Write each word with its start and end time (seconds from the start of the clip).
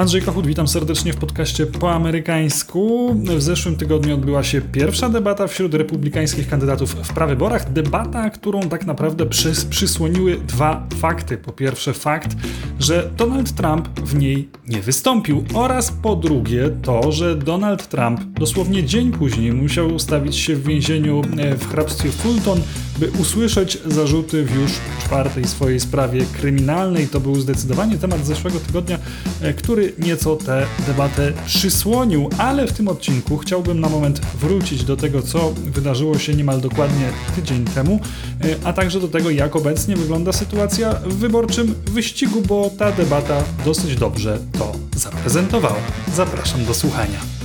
Andrzej 0.00 0.22
Kochut, 0.22 0.46
witam 0.46 0.68
serdecznie 0.68 1.12
w 1.12 1.16
podcaście 1.16 1.66
po 1.66 1.92
amerykańsku. 1.92 3.14
W 3.14 3.42
zeszłym 3.42 3.76
tygodniu 3.76 4.14
odbyła 4.14 4.42
się 4.42 4.60
pierwsza 4.60 5.08
debata 5.08 5.46
wśród 5.46 5.74
republikańskich 5.74 6.48
kandydatów 6.48 6.94
w 6.94 7.12
prawyborach. 7.12 7.72
Debata, 7.72 8.30
którą 8.30 8.60
tak 8.60 8.86
naprawdę 8.86 9.26
przys 9.26 9.64
przysłoniły 9.64 10.36
dwa 10.36 10.86
fakty. 11.00 11.38
Po 11.38 11.52
pierwsze 11.52 11.92
fakt, 11.92 12.36
że 12.78 13.10
Donald 13.16 13.52
Trump 13.52 14.00
w 14.00 14.14
niej 14.14 14.48
nie 14.68 14.80
wystąpił 14.80 15.44
oraz 15.54 15.92
po 16.02 16.16
drugie 16.16 16.70
to, 16.82 17.12
że 17.12 17.36
Donald 17.36 17.88
Trump 17.88 18.20
dosłownie 18.20 18.84
dzień 18.84 19.12
później 19.12 19.52
musiał 19.52 19.94
ustawić 19.94 20.36
się 20.36 20.56
w 20.56 20.66
więzieniu 20.66 21.22
e, 21.38 21.56
w 21.56 21.68
hrabstwie 21.68 22.10
Fulton, 22.10 22.60
by 22.98 23.10
usłyszeć 23.10 23.78
zarzuty 23.86 24.44
w 24.44 24.54
już 24.54 24.72
czwartej 25.04 25.44
swojej 25.44 25.80
sprawie 25.80 26.24
kryminalnej. 26.32 27.08
To 27.08 27.20
był 27.20 27.34
zdecydowanie 27.34 27.98
temat 27.98 28.26
zeszłego 28.26 28.60
tygodnia, 28.60 28.98
e, 29.40 29.54
który 29.54 29.89
nieco 29.98 30.36
tę 30.36 30.66
debatę 30.86 31.32
przysłonił, 31.46 32.30
ale 32.38 32.66
w 32.66 32.72
tym 32.72 32.88
odcinku 32.88 33.38
chciałbym 33.38 33.80
na 33.80 33.88
moment 33.88 34.20
wrócić 34.20 34.84
do 34.84 34.96
tego, 34.96 35.22
co 35.22 35.52
wydarzyło 35.56 36.18
się 36.18 36.34
niemal 36.34 36.60
dokładnie 36.60 37.08
tydzień 37.36 37.64
temu, 37.64 38.00
e, 38.44 38.66
a 38.66 38.72
także 38.72 39.00
do 39.00 39.08
tego, 39.08 39.30
jak 39.30 39.56
obecnie 39.56 39.96
wygląda 39.96 40.32
sytuacja 40.32 40.92
w 40.92 41.14
wyborczym 41.14 41.74
wyścigu, 41.86 42.42
bo 42.42 42.70
ta 42.78 42.92
debata 42.92 43.42
dosyć 43.64 43.96
dobrze 43.96 44.38
to 44.58 44.72
zaprezentowała. 44.96 45.80
Zapraszam 46.14 46.64
do 46.64 46.74
słuchania. 46.74 47.39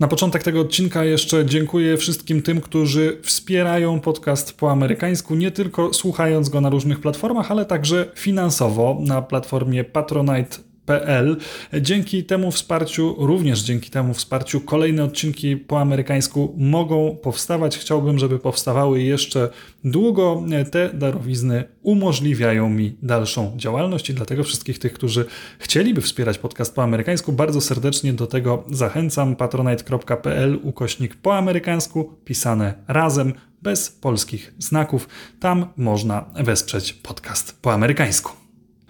Na 0.00 0.08
początek 0.08 0.42
tego 0.42 0.60
odcinka 0.60 1.04
jeszcze 1.04 1.46
dziękuję 1.46 1.96
wszystkim 1.96 2.42
tym, 2.42 2.60
którzy 2.60 3.18
wspierają 3.22 4.00
podcast 4.00 4.58
po 4.58 4.70
amerykańsku, 4.70 5.34
nie 5.34 5.50
tylko 5.50 5.94
słuchając 5.94 6.48
go 6.48 6.60
na 6.60 6.70
różnych 6.70 7.00
platformach, 7.00 7.50
ale 7.50 7.64
także 7.64 8.12
finansowo 8.14 8.98
na 9.00 9.22
platformie 9.22 9.84
Patronite 9.84 10.56
PL. 10.86 11.36
Dzięki 11.80 12.24
temu 12.24 12.50
wsparciu, 12.50 13.16
również 13.18 13.62
dzięki 13.62 13.90
temu 13.90 14.14
wsparciu, 14.14 14.60
kolejne 14.60 15.04
odcinki 15.04 15.56
po 15.56 15.80
amerykańsku 15.80 16.54
mogą 16.56 17.16
powstawać. 17.22 17.78
Chciałbym, 17.78 18.18
żeby 18.18 18.38
powstawały 18.38 19.02
jeszcze 19.02 19.48
długo. 19.84 20.44
Te 20.70 20.90
darowizny 20.94 21.64
umożliwiają 21.82 22.68
mi 22.68 22.96
dalszą 23.02 23.52
działalność 23.56 24.10
i 24.10 24.14
dlatego 24.14 24.44
wszystkich 24.44 24.78
tych, 24.78 24.92
którzy 24.92 25.24
chcieliby 25.58 26.00
wspierać 26.00 26.38
podcast 26.38 26.74
po 26.74 26.82
amerykańsku, 26.82 27.32
bardzo 27.32 27.60
serdecznie 27.60 28.12
do 28.12 28.26
tego 28.26 28.64
zachęcam. 28.70 29.36
patronite.pl 29.36 30.58
ukośnik 30.62 31.14
po 31.14 31.36
amerykańsku, 31.36 32.10
pisane 32.24 32.74
razem, 32.88 33.32
bez 33.62 33.90
polskich 33.90 34.54
znaków. 34.58 35.08
Tam 35.40 35.66
można 35.76 36.24
wesprzeć 36.34 36.92
podcast 36.92 37.58
po 37.62 37.72
amerykańsku. 37.72 38.43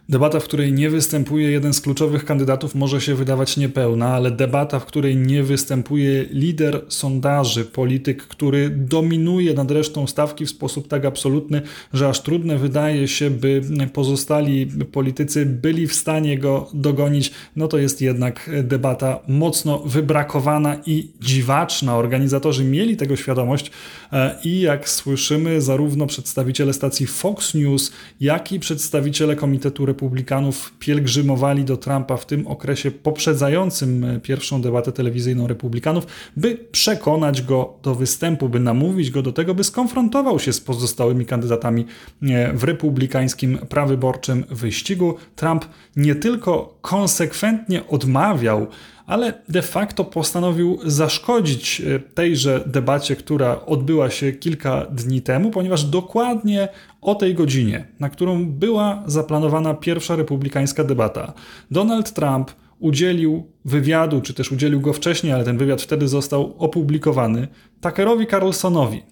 Debata, 0.08 0.40
w 0.40 0.44
której 0.44 0.72
nie 0.72 0.90
występuje 0.90 1.50
jeden 1.50 1.74
z 1.74 1.80
kluczowych 1.80 2.24
kandydatów, 2.24 2.74
może 2.74 3.00
się 3.00 3.14
wydawać 3.14 3.56
niepełna, 3.56 4.14
ale 4.14 4.30
debata, 4.30 4.80
w 4.80 4.86
której 4.86 5.16
nie 5.16 5.42
występuje 5.42 6.24
lider 6.30 6.84
sondaży, 6.88 7.64
polityk, 7.64 8.22
który 8.22 8.70
dominuje 8.70 9.54
nad 9.54 9.70
resztą 9.70 10.06
stawki 10.06 10.46
w 10.46 10.50
sposób 10.50 10.88
tak 10.88 11.04
absolutny, 11.04 11.62
że 11.92 12.08
aż 12.08 12.20
trudne 12.22 12.58
wydaje 12.58 13.08
się, 13.08 13.30
by 13.30 13.62
pozostali 13.92 14.66
politycy 14.92 15.46
byli 15.46 15.86
w 15.86 15.94
stanie 15.94 16.38
go 16.38 16.70
dogonić, 16.74 17.32
no 17.56 17.68
to 17.68 17.78
jest 17.78 18.00
jednak 18.00 18.50
debata 18.62 19.20
mocno 19.28 19.78
wybrakowana 19.78 20.76
i 20.86 21.08
dziwaczna. 21.20 21.96
Organizatorzy 21.96 22.64
mieli 22.64 22.96
tego 22.96 23.16
świadomość 23.16 23.70
e, 24.12 24.38
i 24.44 24.60
jak 24.60 24.88
słyszymy, 24.88 25.60
zarówno 25.60 26.06
przedstawiciele 26.06 26.72
stacji 26.72 27.06
Fox 27.06 27.54
News, 27.54 27.92
jak 28.20 28.52
i 28.52 28.60
przedstawiciele 28.60 29.36
Komitetu 29.36 29.86
republikanów 29.94 30.72
pielgrzymowali 30.78 31.64
do 31.64 31.76
Trumpa 31.76 32.16
w 32.16 32.26
tym 32.26 32.46
okresie 32.46 32.90
poprzedzającym 32.90 34.04
e, 34.04 34.20
pierwszą 34.20 34.62
debatę 34.62 34.92
telewizyjną 34.92 35.46
republikanów, 35.46 36.06
by 36.36 36.56
przekonać 36.72 37.42
go 37.42 37.74
do 37.82 37.94
występu, 37.94 38.48
by 38.48 38.60
namówić 38.60 39.10
go 39.10 39.22
do 39.22 39.32
tego, 39.32 39.54
by 39.54 39.64
skonfrontował 39.64 40.38
się 40.38 40.52
z 40.52 40.60
pozostałymi 40.60 41.26
kandydatami 41.26 41.86
e, 42.22 42.52
w 42.52 42.64
republikańskim 42.64 43.58
prawyborczym 43.58 44.44
wyścigu. 44.50 45.14
Trump 45.36 45.64
nie 45.96 46.14
tylko 46.14 46.78
konsekwentnie 46.80 47.86
odmawiał 47.86 48.66
ale 49.06 49.32
de 49.48 49.62
facto 49.62 50.04
postanowił 50.04 50.78
zaszkodzić 50.84 51.80
e, 51.80 52.00
tejże 52.00 52.64
debacie, 52.66 53.16
która 53.16 53.60
odbyła 53.66 54.10
się 54.10 54.32
kilka 54.32 54.86
dni 54.90 55.22
temu, 55.22 55.50
ponieważ 55.50 55.84
dokładnie 55.84 56.68
o 57.00 57.14
tej 57.14 57.34
godzinie, 57.34 57.86
na 58.00 58.10
którą 58.10 58.46
była 58.46 59.02
zaplanowana 59.06 59.74
pierwsza 59.74 60.16
republikańska 60.16 60.84
debata, 60.84 61.32
Donald 61.70 62.12
Trump 62.12 62.50
udzielił 62.78 63.53
wywiadu, 63.64 64.20
czy 64.20 64.34
też 64.34 64.52
udzielił 64.52 64.80
go 64.80 64.92
wcześniej, 64.92 65.32
ale 65.32 65.44
ten 65.44 65.58
wywiad 65.58 65.82
wtedy 65.82 66.08
został 66.08 66.54
opublikowany, 66.58 67.48
Tuckerowi 67.80 68.26
Carlsonowi 68.26 69.02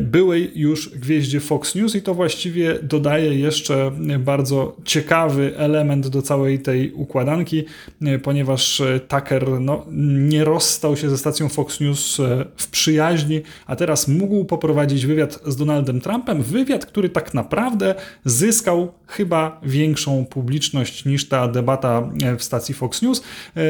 byłej 0.00 0.50
już 0.54 0.88
gwieździe 0.88 1.40
Fox 1.40 1.74
News 1.74 1.94
i 1.94 2.02
to 2.02 2.14
właściwie 2.14 2.78
dodaje 2.82 3.34
jeszcze 3.34 3.92
bardzo 4.18 4.76
ciekawy 4.84 5.56
element 5.56 6.08
do 6.08 6.22
całej 6.22 6.58
tej 6.58 6.92
układanki, 6.92 7.64
ponieważ 8.22 8.82
Tucker 9.08 9.60
no, 9.60 9.86
nie 10.28 10.44
rozstał 10.44 10.96
się 10.96 11.10
ze 11.10 11.18
stacją 11.18 11.48
Fox 11.48 11.80
News 11.80 12.20
e, 12.20 12.44
w 12.56 12.70
przyjaźni, 12.70 13.40
a 13.66 13.76
teraz 13.76 14.08
mógł 14.08 14.44
poprowadzić 14.44 15.06
wywiad 15.06 15.40
z 15.46 15.56
Donaldem 15.56 16.00
Trumpem, 16.00 16.42
wywiad, 16.42 16.86
który 16.86 17.08
tak 17.08 17.34
naprawdę 17.34 17.94
zyskał 18.24 18.92
chyba 19.06 19.60
większą 19.62 20.26
publiczność 20.26 21.04
niż 21.04 21.28
ta 21.28 21.48
debata 21.48 22.10
e, 22.22 22.36
w 22.36 22.42
stacji 22.42 22.74
Fox 22.74 23.02
News. 23.02 23.22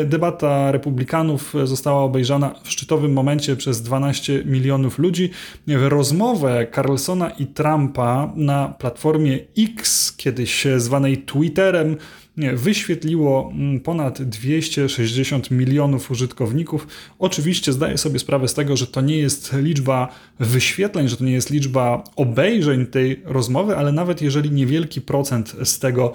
Debata 0.09 0.73
republikanów 0.73 1.55
została 1.65 2.03
obejrzana 2.03 2.55
w 2.63 2.71
szczytowym 2.71 3.13
momencie 3.13 3.57
przez 3.57 3.83
12 3.83 4.43
milionów 4.45 4.99
ludzi. 4.99 5.31
Roz 5.89 6.09
rozmowę 6.09 6.67
Carlsona 6.75 7.31
i 7.31 7.47
Trumpa 7.47 8.33
na 8.37 8.69
platformie 8.69 9.39
X, 9.59 10.13
kiedyś 10.17 10.67
zwanej 10.77 11.19
Twitterem, 11.19 11.97
wyświetliło 12.55 13.51
mm, 13.53 13.81
ponad 13.81 14.23
260 14.23 15.51
milionów 15.51 16.11
użytkowników. 16.11 16.87
Oczywiście 17.19 17.73
zdaję 17.73 17.99
sobie 17.99 18.19
sprawę 18.19 18.49
z 18.49 18.55
tego, 18.55 18.77
że 18.77 18.87
to 18.87 19.01
nie 19.01 19.17
jest 19.17 19.53
liczba 19.53 20.09
wyświetleń, 20.41 21.09
że 21.09 21.17
to 21.17 21.25
nie 21.25 21.33
jest 21.33 21.51
liczba 21.51 22.05
obejrzeń 22.17 22.87
tej 22.87 23.23
rozmowy, 23.25 23.77
ale 23.77 23.93
nawet 23.93 24.23
jeżeli 24.23 24.51
niewielki 24.51 25.01
procent 25.01 25.57
z 25.65 25.79
tego 25.79 26.13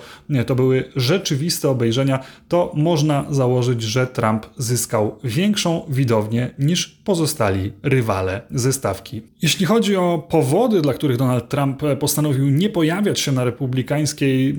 to 0.47 0.55
były 0.55 0.83
rzeczywiste 0.95 1.69
obejrzenia, 1.69 2.19
to 2.47 2.71
można 2.75 3.25
założyć, 3.29 3.81
że 3.81 4.07
Trump 4.07 4.45
zyskał 4.57 5.19
większą 5.23 5.85
widownię 5.89 6.49
niż 6.59 6.87
pozostali 6.87 7.71
rywale 7.83 8.41
ze 8.51 8.73
stawki. 8.73 9.21
Jeśli 9.41 9.65
chodzi 9.65 9.95
o 9.95 10.27
powody, 10.29 10.81
dla 10.81 10.93
których 10.93 11.17
Donald 11.17 11.49
Trump 11.49 11.81
postanowił 11.99 12.49
nie 12.49 12.69
pojawiać 12.69 13.19
się 13.19 13.31
na 13.31 13.43
republikańskiej 13.43 14.57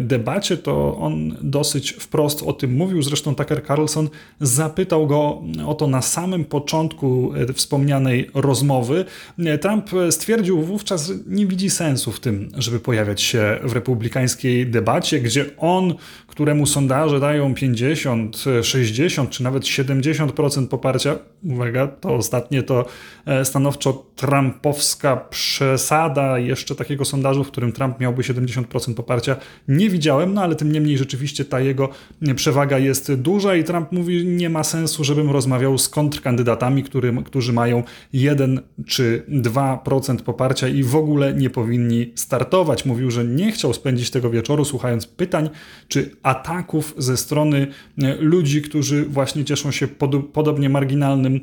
debacie, 0.00 0.56
to 0.56 0.96
on 1.04 1.36
dosyć 1.42 1.92
wprost 1.92 2.42
o 2.42 2.52
tym 2.52 2.76
mówił. 2.76 3.02
Zresztą 3.02 3.34
Tucker 3.34 3.66
Carlson 3.66 4.08
zapytał 4.40 5.06
go 5.06 5.42
o 5.66 5.74
to 5.74 5.86
na 5.86 6.02
samym 6.02 6.44
początku 6.44 7.32
e, 7.34 7.52
wspomnianej 7.52 8.30
rozmowy. 8.34 9.04
E, 9.38 9.58
Trump 9.58 9.90
stwierdził 10.10 10.62
wówczas, 10.62 11.06
że 11.06 11.14
nie 11.26 11.46
widzi 11.46 11.70
sensu 11.70 12.12
w 12.12 12.20
tym, 12.20 12.50
żeby 12.58 12.80
pojawiać 12.80 13.22
się 13.22 13.58
w 13.62 13.72
republikańskiej 13.72 14.66
debacie, 14.66 15.20
gdzie 15.20 15.56
on, 15.58 15.94
któremu 16.26 16.66
sondaże 16.66 17.20
dają 17.20 17.54
50, 17.54 18.44
60 18.62 19.30
czy 19.30 19.42
nawet 19.42 19.62
70% 19.62 20.68
poparcia, 20.68 21.18
uwaga, 21.44 21.86
to 21.86 22.14
ostatnie 22.14 22.62
to 22.62 22.86
e, 23.26 23.44
stanowczo 23.44 24.06
trumpowska 24.16 25.16
przesada 25.16 26.38
jeszcze 26.38 26.74
takiego 26.74 27.04
sondażu, 27.04 27.44
w 27.44 27.48
którym 27.48 27.72
Trump 27.72 28.00
miałby 28.00 28.22
70% 28.22 28.94
poparcia, 28.94 29.36
nie 29.68 29.90
widziałem, 29.90 30.34
no 30.34 30.42
ale 30.42 30.54
tym 30.56 30.72
niemniej 30.72 30.98
rzeczywiście 30.98 31.44
ta 31.44 31.60
jego 31.60 31.88
przewaga 32.36 32.78
jest 32.78 33.14
duża 33.14 33.56
i 33.56 33.64
Trump 33.64 33.92
mówi, 33.92 34.26
nie 34.26 34.50
ma 34.50 34.64
sensu, 34.64 35.04
żebym 35.04 35.30
rozmawiał 35.30 35.78
z 35.78 35.88
kontrkandydatami, 35.88 36.82
który, 36.82 37.14
którzy 37.24 37.52
mają 37.52 37.82
1 38.12 38.60
czy 38.86 39.22
2% 39.28 40.16
poparcia 40.16 40.68
i 40.68 40.82
w 40.82 40.96
ogóle 40.96 41.34
nie 41.34 41.50
powinni 41.50 42.12
startować. 42.14 42.84
Mówił, 42.84 43.10
że 43.10 43.24
nie 43.24 43.52
chciał 43.52 43.74
spędzić 43.74 44.10
tego 44.10 44.30
wieczoru 44.30 44.64
słuchając 44.64 45.06
pytań 45.06 45.50
czy 45.88 46.10
ataków 46.22 46.94
ze 46.98 47.16
strony 47.16 47.66
e, 48.02 48.16
ludzi, 48.16 48.62
którzy 48.62 49.04
właśnie 49.04 49.44
cieszą 49.44 49.70
się 49.70 49.88
pod, 49.88 50.10
podobnie 50.32 50.68
marginalnym 50.68 51.33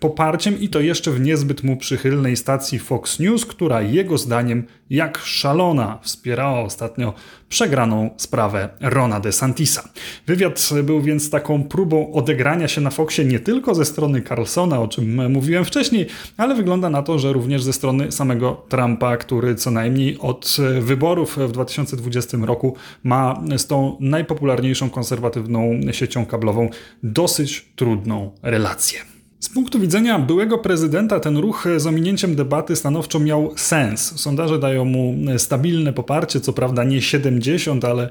poparciem 0.00 0.60
i 0.60 0.68
to 0.68 0.80
jeszcze 0.80 1.10
w 1.10 1.20
niezbyt 1.20 1.64
mu 1.64 1.76
przychylnej 1.76 2.36
stacji 2.36 2.78
Fox 2.78 3.18
News, 3.18 3.46
która 3.46 3.82
jego 3.82 4.18
zdaniem 4.18 4.64
jak 4.90 5.18
szalona 5.18 5.98
wspierała 6.02 6.60
ostatnio 6.60 7.14
przegraną 7.48 8.10
sprawę 8.16 8.68
Rona 8.80 9.20
DeSantisa. 9.20 9.88
Wywiad 10.26 10.70
był 10.84 11.02
więc 11.02 11.30
taką 11.30 11.64
próbą 11.64 12.12
odegrania 12.12 12.68
się 12.68 12.80
na 12.80 12.90
Foxie 12.90 13.24
nie 13.24 13.40
tylko 13.40 13.74
ze 13.74 13.84
strony 13.84 14.22
Carlsona, 14.22 14.80
o 14.80 14.88
czym 14.88 15.32
mówiłem 15.32 15.64
wcześniej, 15.64 16.06
ale 16.36 16.54
wygląda 16.54 16.90
na 16.90 17.02
to, 17.02 17.18
że 17.18 17.32
również 17.32 17.62
ze 17.62 17.72
strony 17.72 18.12
samego 18.12 18.66
Trumpa, 18.68 19.16
który 19.16 19.54
co 19.54 19.70
najmniej 19.70 20.18
od 20.18 20.56
wyborów 20.80 21.36
w 21.36 21.52
2020 21.52 22.38
roku 22.42 22.76
ma 23.02 23.42
z 23.56 23.66
tą 23.66 23.96
najpopularniejszą 24.00 24.90
konserwatywną 24.90 25.80
siecią 25.92 26.26
kablową 26.26 26.68
dosyć 27.02 27.68
trudną 27.76 28.32
relację. 28.42 29.00
Z 29.40 29.48
punktu 29.48 29.80
widzenia 29.80 30.18
byłego 30.18 30.58
prezydenta 30.58 31.20
ten 31.20 31.36
ruch 31.36 31.64
z 31.76 31.86
ominięciem 31.86 32.34
debaty 32.34 32.76
stanowczo 32.76 33.18
miał 33.18 33.52
sens. 33.56 34.20
Sondaże 34.20 34.58
dają 34.58 34.84
mu 34.84 35.14
stabilne 35.38 35.92
poparcie, 35.92 36.40
co 36.40 36.52
prawda 36.52 36.84
nie 36.84 37.02
70, 37.02 37.84
ale 37.84 38.08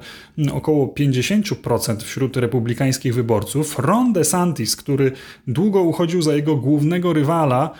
około 0.52 0.86
50% 0.86 2.02
wśród 2.02 2.36
republikańskich 2.36 3.14
wyborców. 3.14 3.78
Ron 3.78 4.12
DeSantis, 4.12 4.76
który 4.76 5.12
długo 5.46 5.82
uchodził 5.82 6.22
za 6.22 6.34
jego 6.34 6.56
głównego 6.56 7.12
rywala, 7.12 7.70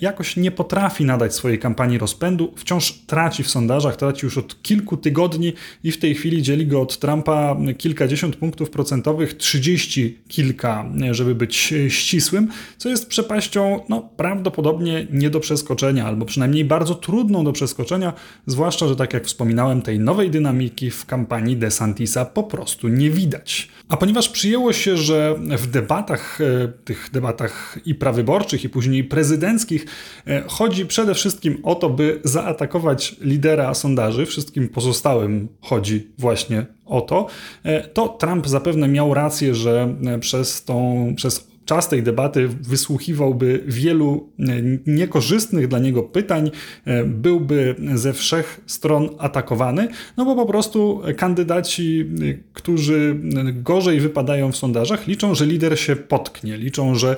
jakoś 0.00 0.36
nie 0.36 0.50
potrafi 0.50 1.04
nadać 1.04 1.34
swojej 1.34 1.58
kampanii 1.58 1.98
rozpędu, 1.98 2.52
wciąż 2.56 2.92
traci 2.92 3.42
w 3.42 3.50
sondażach, 3.50 3.96
traci 3.96 4.26
już 4.26 4.38
od 4.38 4.62
kilku 4.62 4.96
tygodni 4.96 5.52
i 5.84 5.92
w 5.92 5.98
tej 5.98 6.14
chwili 6.14 6.42
dzieli 6.42 6.66
go 6.66 6.80
od 6.80 6.98
Trumpa 6.98 7.56
kilkadziesiąt 7.78 8.36
punktów 8.36 8.70
procentowych, 8.70 9.34
30 9.34 10.18
kilka, 10.28 10.84
żeby 11.10 11.34
być 11.34 11.74
ścisłym, 11.88 12.48
co 12.82 12.88
jest 12.88 13.08
przepaścią 13.08 13.80
no, 13.88 14.10
prawdopodobnie 14.16 15.06
nie 15.10 15.30
do 15.30 15.40
przeskoczenia, 15.40 16.06
albo 16.06 16.24
przynajmniej 16.24 16.64
bardzo 16.64 16.94
trudną 16.94 17.44
do 17.44 17.52
przeskoczenia, 17.52 18.12
zwłaszcza, 18.46 18.88
że 18.88 18.96
tak 18.96 19.12
jak 19.12 19.26
wspominałem, 19.26 19.82
tej 19.82 19.98
nowej 19.98 20.30
dynamiki 20.30 20.90
w 20.90 21.06
kampanii 21.06 21.56
DeSantisa 21.56 22.24
po 22.24 22.42
prostu 22.42 22.88
nie 22.88 23.10
widać. 23.10 23.68
A 23.88 23.96
ponieważ 23.96 24.28
przyjęło 24.28 24.72
się, 24.72 24.96
że 24.96 25.34
w 25.38 25.66
debatach, 25.66 26.40
e, 26.40 26.68
tych 26.68 27.10
debatach 27.12 27.78
i 27.86 27.94
prawyborczych, 27.94 28.64
i 28.64 28.68
później 28.68 29.04
prezydenckich, 29.04 29.86
e, 30.26 30.42
chodzi 30.46 30.86
przede 30.86 31.14
wszystkim 31.14 31.58
o 31.62 31.74
to, 31.74 31.90
by 31.90 32.20
zaatakować 32.24 33.16
lidera 33.20 33.74
sondaży, 33.74 34.26
wszystkim 34.26 34.68
pozostałym 34.68 35.48
chodzi 35.60 36.12
właśnie 36.18 36.66
o 36.86 37.00
to, 37.00 37.26
e, 37.62 37.88
to 37.88 38.08
Trump 38.08 38.48
zapewne 38.48 38.88
miał 38.88 39.14
rację, 39.14 39.54
że 39.54 39.94
przez 40.20 40.64
tą, 40.64 41.06
przez 41.16 41.51
czas 41.64 41.88
tej 41.88 42.02
debaty 42.02 42.48
wysłuchiwałby 42.48 43.64
wielu 43.66 44.28
e, 44.38 44.44
niekorzystnych 44.86 45.68
dla 45.68 45.78
niego 45.78 46.02
pytań, 46.02 46.50
e, 46.84 47.04
byłby 47.04 47.74
ze 47.94 48.12
wszech 48.12 48.60
stron 48.66 49.08
atakowany, 49.18 49.88
no 50.16 50.24
bo 50.24 50.34
po 50.36 50.46
prostu 50.46 51.02
kandydaci, 51.16 52.00
e, 52.00 52.34
którzy 52.52 53.20
gorzej 53.54 54.00
wypadają 54.00 54.52
w 54.52 54.56
sondażach, 54.56 55.06
liczą, 55.06 55.34
że 55.34 55.46
lider 55.46 55.78
się 55.78 55.96
potknie, 55.96 56.56
liczą, 56.56 56.94
że 56.94 57.16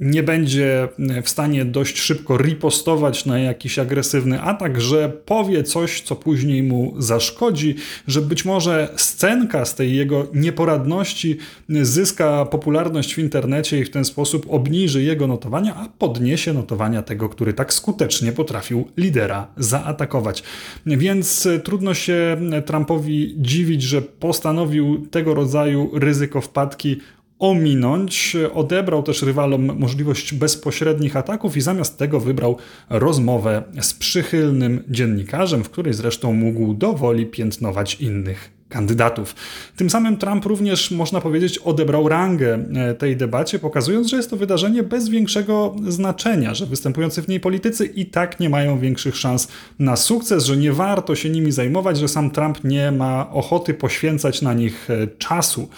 nie 0.00 0.22
będzie 0.22 0.88
w 1.22 1.28
stanie 1.28 1.64
dość 1.64 1.98
szybko 1.98 2.36
ripostować 2.36 3.26
na 3.26 3.38
jakiś 3.38 3.78
agresywny 3.78 4.40
atak, 4.42 4.80
że 4.80 5.08
powie 5.08 5.62
coś, 5.62 6.00
co 6.00 6.16
później 6.16 6.62
mu 6.62 6.94
zaszkodzi, 6.98 7.74
że 8.06 8.22
być 8.22 8.44
może 8.44 8.88
scenka 8.96 9.64
z 9.64 9.74
tej 9.74 9.96
jego 9.96 10.26
nieporadności 10.34 11.36
zyska 11.68 12.44
popularność 12.44 13.14
w 13.14 13.18
internecie, 13.18 13.55
internecie 13.56 13.78
i 13.78 13.84
w 13.84 13.90
ten 13.90 14.04
sposób 14.04 14.46
obniży 14.50 15.02
jego 15.02 15.26
notowania, 15.26 15.76
a 15.76 15.88
podniesie 15.98 16.52
notowania 16.52 17.02
tego, 17.02 17.28
który 17.28 17.52
tak 17.52 17.72
skutecznie 17.72 18.32
potrafił 18.32 18.88
lidera 18.96 19.46
zaatakować. 19.56 20.42
Więc 20.86 21.46
e, 21.46 21.58
trudno 21.60 21.94
się 21.94 22.36
Trumpowi 22.66 23.34
dziwić, 23.38 23.82
że 23.82 24.02
postanowił 24.02 25.06
tego 25.10 25.34
rodzaju 25.34 25.90
ryzyko 25.94 26.40
wpadki 26.40 27.00
ominąć. 27.38 28.36
Odebrał 28.54 29.02
też 29.02 29.22
rywalom 29.22 29.78
możliwość 29.78 30.34
bezpośrednich 30.34 31.16
ataków 31.16 31.56
i 31.56 31.60
zamiast 31.60 31.98
tego 31.98 32.20
wybrał 32.20 32.56
rozmowę 32.90 33.62
z 33.80 33.94
przychylnym 33.94 34.82
dziennikarzem, 34.88 35.64
w 35.64 35.70
której 35.70 35.94
zresztą 35.94 36.32
mógł 36.32 36.74
dowoli 36.74 37.26
piętnować 37.26 37.94
innych 38.00 38.55
kandydatów. 38.68 39.34
Tym 39.76 39.90
samym 39.90 40.16
Trump 40.16 40.44
również, 40.44 40.90
można 40.90 41.20
powiedzieć, 41.20 41.58
odebrał 41.58 42.08
rangę 42.08 42.58
e, 42.74 42.94
tej 42.94 43.16
debacie, 43.16 43.58
pokazując, 43.58 44.06
że 44.06 44.16
jest 44.16 44.30
to 44.30 44.36
wydarzenie 44.36 44.82
bez 44.82 45.08
większego 45.08 45.76
znaczenia, 45.88 46.54
że 46.54 46.66
występujący 46.66 47.22
w 47.22 47.28
niej 47.28 47.40
politycy 47.40 47.86
i 47.86 48.06
tak 48.06 48.40
nie 48.40 48.50
mają 48.50 48.78
większych 48.78 49.16
szans 49.16 49.48
na 49.78 49.96
sukces, 49.96 50.44
że 50.44 50.56
nie 50.56 50.72
warto 50.72 51.14
się 51.14 51.30
nimi 51.30 51.52
zajmować, 51.52 51.98
że 51.98 52.08
sam 52.08 52.30
Trump 52.30 52.64
nie 52.64 52.92
ma 52.92 53.30
ochoty 53.30 53.74
poświęcać 53.74 54.42
na 54.42 54.54
nich 54.54 54.90
e, 54.90 55.06
czasu. 55.06 55.68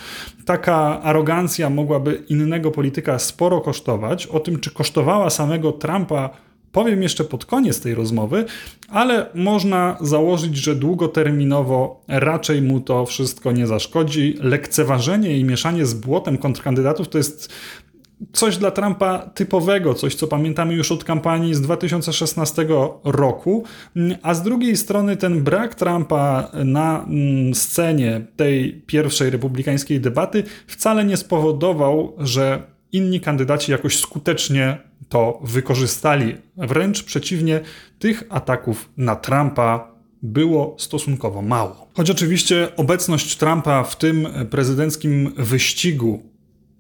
Taka 0.45 1.03
arogancja 1.03 1.71
mogłaby 1.71 2.23
innego 2.29 2.71
polityka 2.71 3.19
sporo 3.19 3.61
kosztować. 3.61 4.27
O 4.27 4.41
tym, 4.41 4.61
czy 4.61 4.71
kosztowała 4.71 5.31
samego 5.31 5.73
Trumpa 5.73 6.31
powiem 6.73 7.03
jeszcze 7.03 7.25
pod 7.25 7.47
koniec 7.47 7.81
tej 7.81 7.95
rozmowy, 7.95 8.45
ale 8.89 9.27
można 9.35 9.97
założyć, 10.01 10.57
że 10.57 10.75
długoterminowo 10.75 12.03
raczej 12.09 12.63
mu 12.63 12.81
to 12.81 13.07
wszystko 13.07 13.53
nie 13.53 13.67
zaszkodzi. 13.67 14.35
Lekceważenie 14.41 15.39
i 15.39 15.45
mieszanie 15.45 15.87
z 15.87 15.95
błotem 15.95 16.39
kontrkandydatów 16.39 17.09
to 17.09 17.19
jest 17.19 17.53
coś 18.33 18.57
dla 18.57 18.71
Trumpa 18.71 19.19
typowego, 19.19 19.95
coś 19.95 20.15
co 20.15 20.27
pamiętamy 20.27 20.75
już 20.75 20.93
od 20.93 21.05
kampanii 21.05 21.55
z 21.55 21.61
2016 21.61 22.67
roku, 23.05 23.65
a 24.23 24.35
z 24.35 24.43
drugiej 24.43 24.77
strony 24.77 25.17
ten 25.17 25.45
brak 25.45 25.75
Trumpa 25.75 26.51
na 26.65 27.05
mm, 27.05 27.55
scenie 27.55 28.27
tej 28.37 28.83
pierwszej 28.87 29.31
republikańskiej 29.31 30.01
debaty 30.01 30.43
wcale 30.67 31.05
nie 31.05 31.17
spowodował, 31.17 32.13
że 32.19 32.63
inni 32.93 33.21
kandydaci 33.21 33.73
jakoś 33.73 33.99
skutecznie 33.99 34.79
to 35.09 35.41
wykorzystali. 35.45 36.37
Wręcz 36.57 37.03
przeciwnie, 37.03 37.61
tych 37.99 38.25
ataków 38.31 38.89
na 38.97 39.17
Trumpa 39.17 39.95
było 40.23 40.77
stosunkowo 40.79 41.43
mało. 41.43 41.89
Choć 41.95 42.11
oczywiście 42.11 42.69
obecność 42.77 43.37
Trumpa 43.37 43.85
w 43.85 43.97
tym 43.97 44.29
prezydenckim 44.51 45.33
wyścigu 45.37 46.23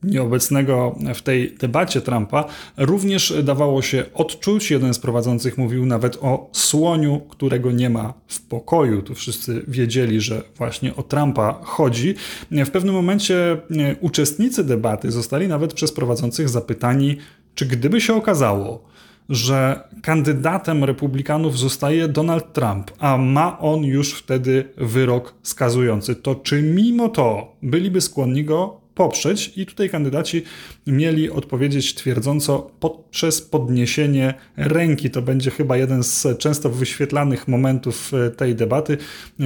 nieobecnego 0.02 0.98
w 1.14 1.22
tej 1.22 1.54
debacie 1.54 2.00
Trumpa 2.00 2.44
również 2.76 3.34
dawało 3.42 3.82
się 3.82 4.04
odczuć. 4.14 4.70
Jeden 4.70 4.94
z 4.94 4.98
prowadzących 4.98 5.58
mówił 5.58 5.86
nawet 5.86 6.18
o 6.20 6.50
słoniu, 6.52 7.20
którego 7.20 7.72
nie 7.72 7.90
ma 7.90 8.14
w 8.26 8.40
pokoju. 8.40 9.02
Tu 9.02 9.14
wszyscy 9.14 9.62
wiedzieli, 9.68 10.20
że 10.20 10.42
właśnie 10.56 10.96
o 10.96 11.02
Trumpa 11.02 11.60
chodzi. 11.62 12.14
W 12.50 12.70
pewnym 12.70 12.94
momencie 12.94 13.60
uczestnicy 14.00 14.64
debaty 14.64 15.10
zostali 15.10 15.48
nawet 15.48 15.74
przez 15.74 15.92
prowadzących 15.92 16.48
zapytani, 16.48 17.16
czy 17.54 17.66
gdyby 17.66 18.00
się 18.00 18.14
okazało, 18.14 18.88
że 19.28 19.80
kandydatem 20.02 20.84
republikanów 20.84 21.58
zostaje 21.58 22.08
Donald 22.08 22.52
Trump, 22.52 22.90
a 22.98 23.16
ma 23.16 23.58
on 23.58 23.84
już 23.84 24.14
wtedy 24.14 24.64
wyrok 24.76 25.34
skazujący, 25.42 26.14
to 26.14 26.34
czy 26.34 26.62
mimo 26.62 27.08
to 27.08 27.56
byliby 27.62 28.00
skłonni 28.00 28.44
go 28.44 28.80
poprzeć. 28.98 29.52
I 29.56 29.66
tutaj 29.66 29.88
kandydaci 29.90 30.42
mieli 30.92 31.30
odpowiedzieć 31.30 31.94
twierdząco 31.94 32.70
poprzez 32.80 33.42
podniesienie 33.42 34.34
ręki. 34.56 35.10
To 35.10 35.22
będzie 35.22 35.50
chyba 35.50 35.76
jeden 35.76 36.02
z 36.02 36.26
często 36.38 36.70
wyświetlanych 36.70 37.48
momentów 37.48 38.12
e, 38.14 38.30
tej 38.30 38.54
debaty, 38.54 38.98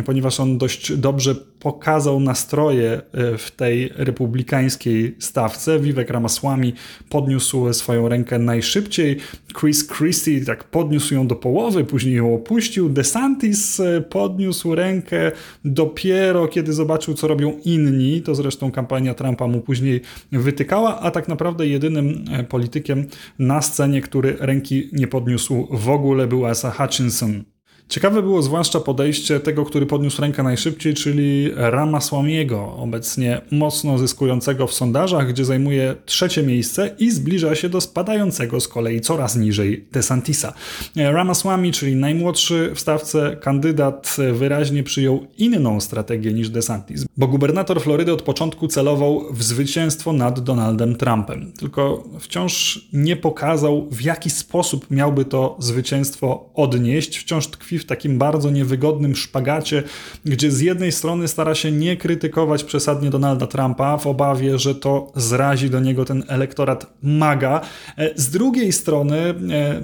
ponieważ 0.05 0.41
on 0.41 0.59
dość 0.59 0.93
dobrze 0.97 1.35
pokazał 1.35 2.21
nastroje 2.21 2.93
e, 2.93 3.39
w 3.39 3.51
tej 3.51 3.91
republikańskiej 3.97 5.17
stawce. 5.19 5.81
Vivek 5.81 6.11
Ramaswamy 6.11 6.73
podniósł 7.09 7.73
swoją 7.73 8.09
rękę 8.09 8.39
najszybciej. 8.39 9.17
Chris 9.61 9.89
Christie 9.89 10.45
tak 10.45 10.65
podniósł 10.65 11.15
ją 11.15 11.27
do 11.27 11.37
połowy, 11.37 11.85
później 11.85 12.15
ją 12.15 12.35
opuścił. 12.35 12.89
DeSantis 12.89 13.81
e, 13.81 14.01
podniósł 14.01 14.75
rękę 14.75 15.33
dopiero 15.65 16.49
kiedy 16.49 16.73
zobaczył, 16.73 17.15
co 17.15 17.29
robią 17.29 17.59
inni. 17.65 18.23
To 18.23 18.35
zresztą 18.35 18.71
kampania 18.73 19.15
Trumpa 19.15 19.47
mu 19.47 19.61
później 19.61 20.01
wytykała, 20.33 21.01
a 21.01 21.11
tak 21.11 21.29
naprawdę 21.33 21.67
jedynym 21.67 22.25
e, 22.31 22.45
politykiem 22.45 23.07
na 23.39 23.63
scenie, 23.63 24.01
który 24.01 24.37
ręki 24.41 24.89
nie 24.93 25.07
podniósł 25.07 25.69
w 25.71 25.89
ogóle 25.89 26.27
był 26.27 26.47
Asa 26.47 26.71
Hutchinson. 26.71 27.45
Ciekawe 27.89 28.23
było 28.23 28.43
zwłaszcza 28.43 28.81
podejście 28.81 29.41
tego, 29.41 29.65
który 29.65 29.87
podniósł 29.87 30.23
rękę 30.23 30.43
najszybciej, 30.43 30.95
czyli 30.95 31.51
Ramasłamiego, 31.55 32.77
obecnie 32.77 33.41
mocno 33.51 33.99
zyskującego 33.99 34.67
w 34.67 34.75
sondażach, 34.75 35.29
gdzie 35.29 35.45
zajmuje 35.45 35.95
trzecie 36.07 36.43
miejsce 36.43 36.95
i 36.99 37.11
zbliża 37.11 37.55
się 37.55 37.69
do 37.69 37.81
spadającego 37.81 38.61
z 38.61 38.69
kolei 38.69 39.01
coraz 39.01 39.37
niżej 39.37 39.87
DeSantisa. 39.93 40.53
Ramaswamy, 40.97 41.73
czyli 41.73 41.97
najmłodszy 41.97 42.73
w 42.75 42.81
stawce 42.81 43.37
kandydat, 43.41 44.17
wyraźnie 44.33 44.83
przyjął 44.83 45.27
inną 45.39 45.81
strategię 45.81 46.33
niż 46.33 46.51
DeSantis, 46.51 47.05
bo 47.17 47.29
gubernator 47.29 47.83
Florydy 47.83 48.13
od 48.13 48.23
początku 48.23 48.69
celował 48.69 49.25
w 49.31 49.43
zwycięstwo 49.43 50.13
nad 50.13 50.41
Donaldem 50.41 50.97
Trumpem, 50.97 51.53
tylko 51.53 52.05
wciąż 52.21 52.81
nie 52.93 53.17
pokazał, 53.17 53.89
w 53.91 54.03
jaki 54.03 54.31
sposób 54.31 54.91
miałby 54.91 55.25
to 55.25 55.57
zwycięstwo 55.59 56.51
odnieść, 56.55 57.19
wciąż 57.19 57.47
tkwi 57.47 57.72
w 57.79 57.85
takim 57.85 58.19
bardzo 58.19 58.51
niewygodnym 58.51 59.17
szpagacie, 59.17 59.83
gdzie 60.25 60.51
z 60.51 60.61
jednej 60.61 60.93
strony 60.93 61.29
stara 61.29 61.55
się 61.55 61.73
nie 61.73 61.97
krytykować 61.97 62.65
przesadnie 62.65 63.11
Donalda 63.11 63.47
Trumpa 63.47 63.97
w 63.97 64.07
obawie, 64.07 64.59
że 64.59 64.75
to 64.75 65.13
zrazi 65.17 65.71
do 65.71 65.81
niego 65.81 66.05
ten 66.05 66.25
elektorat 66.29 66.87
maga. 67.03 67.61
E, 67.99 68.11
z 68.17 68.31
drugiej 68.31 68.73
strony 68.73 69.19
e, 69.19 69.35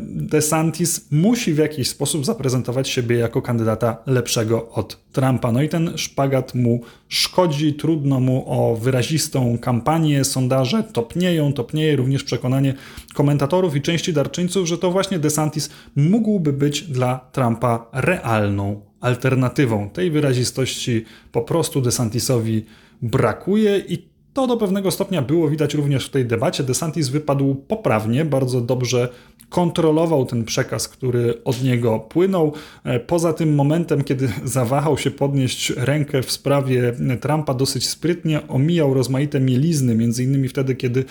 DeSantis 0.01 1.07
musi 1.11 1.55
w 1.55 1.59
jakiś 1.59 1.89
sposób 1.89 2.25
zaprezentować 2.25 2.89
siebie 2.89 3.17
jako 3.17 3.43
kandydata 3.43 3.97
lepszego 4.07 4.69
od 4.71 4.99
Trumpa. 5.13 5.53
No 5.53 5.63
i 5.63 5.69
ten 5.69 5.99
szpagat 5.99 6.55
mu 6.55 6.81
szkodzi, 7.09 7.75
trudno 7.75 8.21
mu 8.21 8.45
o 8.47 8.77
wyrazistą 8.77 9.59
kampanię, 9.59 10.25
sondaże 10.25 10.83
topnieją, 10.83 11.53
topnieje 11.53 11.97
również 11.97 12.25
przekonanie 12.25 12.75
komentatorów 13.15 13.77
i 13.77 13.83
części 13.83 14.13
darczyńców, 14.13 14.69
że 14.69 14.79
to 14.79 14.91
właśnie 14.91 15.19
DeSantis 15.19 15.71
mógłby 15.97 16.53
być 16.53 16.83
dla 16.83 17.21
Trumpa 17.33 17.78
realną 17.93 18.81
alternatywą. 19.01 19.91
Tej 19.91 20.11
wyrazistości 20.11 21.05
po 21.33 21.43
prostu 21.43 21.81
DeSantisowi 21.81 22.65
brakuje 23.03 23.79
i 23.79 24.09
to 24.33 24.47
do 24.47 24.57
pewnego 24.57 24.91
stopnia 24.91 25.23
było 25.23 25.49
widać 25.49 25.75
również 25.75 26.07
w 26.07 26.11
tej 26.11 26.27
debacie. 26.27 26.65
DeSantis 26.65 27.09
wypadł 27.09 27.55
poprawnie, 27.55 28.25
bardzo 28.25 28.61
dobrze 28.61 29.09
kontrolował 29.49 30.27
ten 30.27 30.45
przekaz, 30.45 30.89
który 30.89 31.45
od 31.45 31.63
niego 31.63 31.99
płynął. 31.99 32.53
E, 32.85 33.01
poza 33.01 33.33
tym 33.33 33.55
momentem, 33.55 34.05
kiedy 34.05 34.29
zawahał 34.45 34.99
się 34.99 35.11
podnieść 35.11 35.71
rękę 35.71 36.23
w 36.23 36.31
sprawie 36.31 36.93
Trumpa 37.21 37.55
dosyć 37.55 37.89
sprytnie, 37.89 38.49
omijał 38.49 38.95
rozmaite 38.95 39.41
mielizny, 39.41 39.95
między 39.95 40.25
innymi 40.25 40.49
wtedy, 40.49 40.75
kiedy 40.75 41.05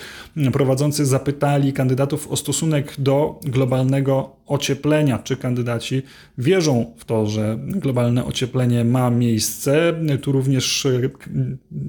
prowadzący 0.52 1.06
zapytali 1.06 1.72
kandydatów 1.72 2.28
o 2.28 2.36
stosunek 2.36 2.94
do 2.98 3.40
globalnego 3.42 4.38
ocieplenia, 4.46 5.18
czy 5.18 5.36
kandydaci 5.36 6.02
wierzą 6.38 6.92
w 6.96 7.04
to, 7.04 7.26
że 7.26 7.58
globalne 7.60 8.24
ocieplenie 8.24 8.84
ma 8.84 9.10
miejsce. 9.10 9.94
Tu 10.22 10.32
również 10.32 10.86
e, 10.86 11.10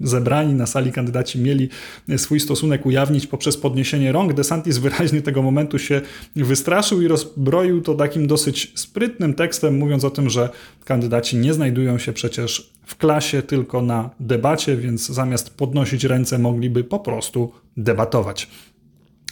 zebrani 0.01 0.53
na 0.53 0.65
sali 0.65 0.91
kandydaci 0.91 1.39
mieli 1.39 1.69
swój 2.17 2.39
stosunek 2.39 2.85
ujawnić 2.85 3.27
poprzez 3.27 3.57
podniesienie 3.57 4.11
rąk. 4.11 4.33
DeSantis 4.33 4.77
wyraźnie 4.77 5.21
tego 5.21 5.41
momentu 5.41 5.79
się 5.79 6.01
wystraszył 6.43 7.01
i 7.01 7.07
rozbroił 7.07 7.81
to 7.81 7.95
takim 7.95 8.27
dosyć 8.27 8.71
sprytnym 8.75 9.33
tekstem, 9.33 9.77
mówiąc 9.77 10.03
o 10.03 10.09
tym, 10.09 10.29
że 10.29 10.49
kandydaci 10.85 11.37
nie 11.37 11.53
znajdują 11.53 11.97
się 11.97 12.13
przecież 12.13 12.73
w 12.85 12.95
klasie, 12.95 13.41
tylko 13.41 13.81
na 13.81 14.09
debacie, 14.19 14.77
więc 14.77 15.07
zamiast 15.07 15.57
podnosić 15.57 16.03
ręce 16.03 16.39
mogliby 16.39 16.83
po 16.83 16.99
prostu 16.99 17.51
debatować. 17.77 18.49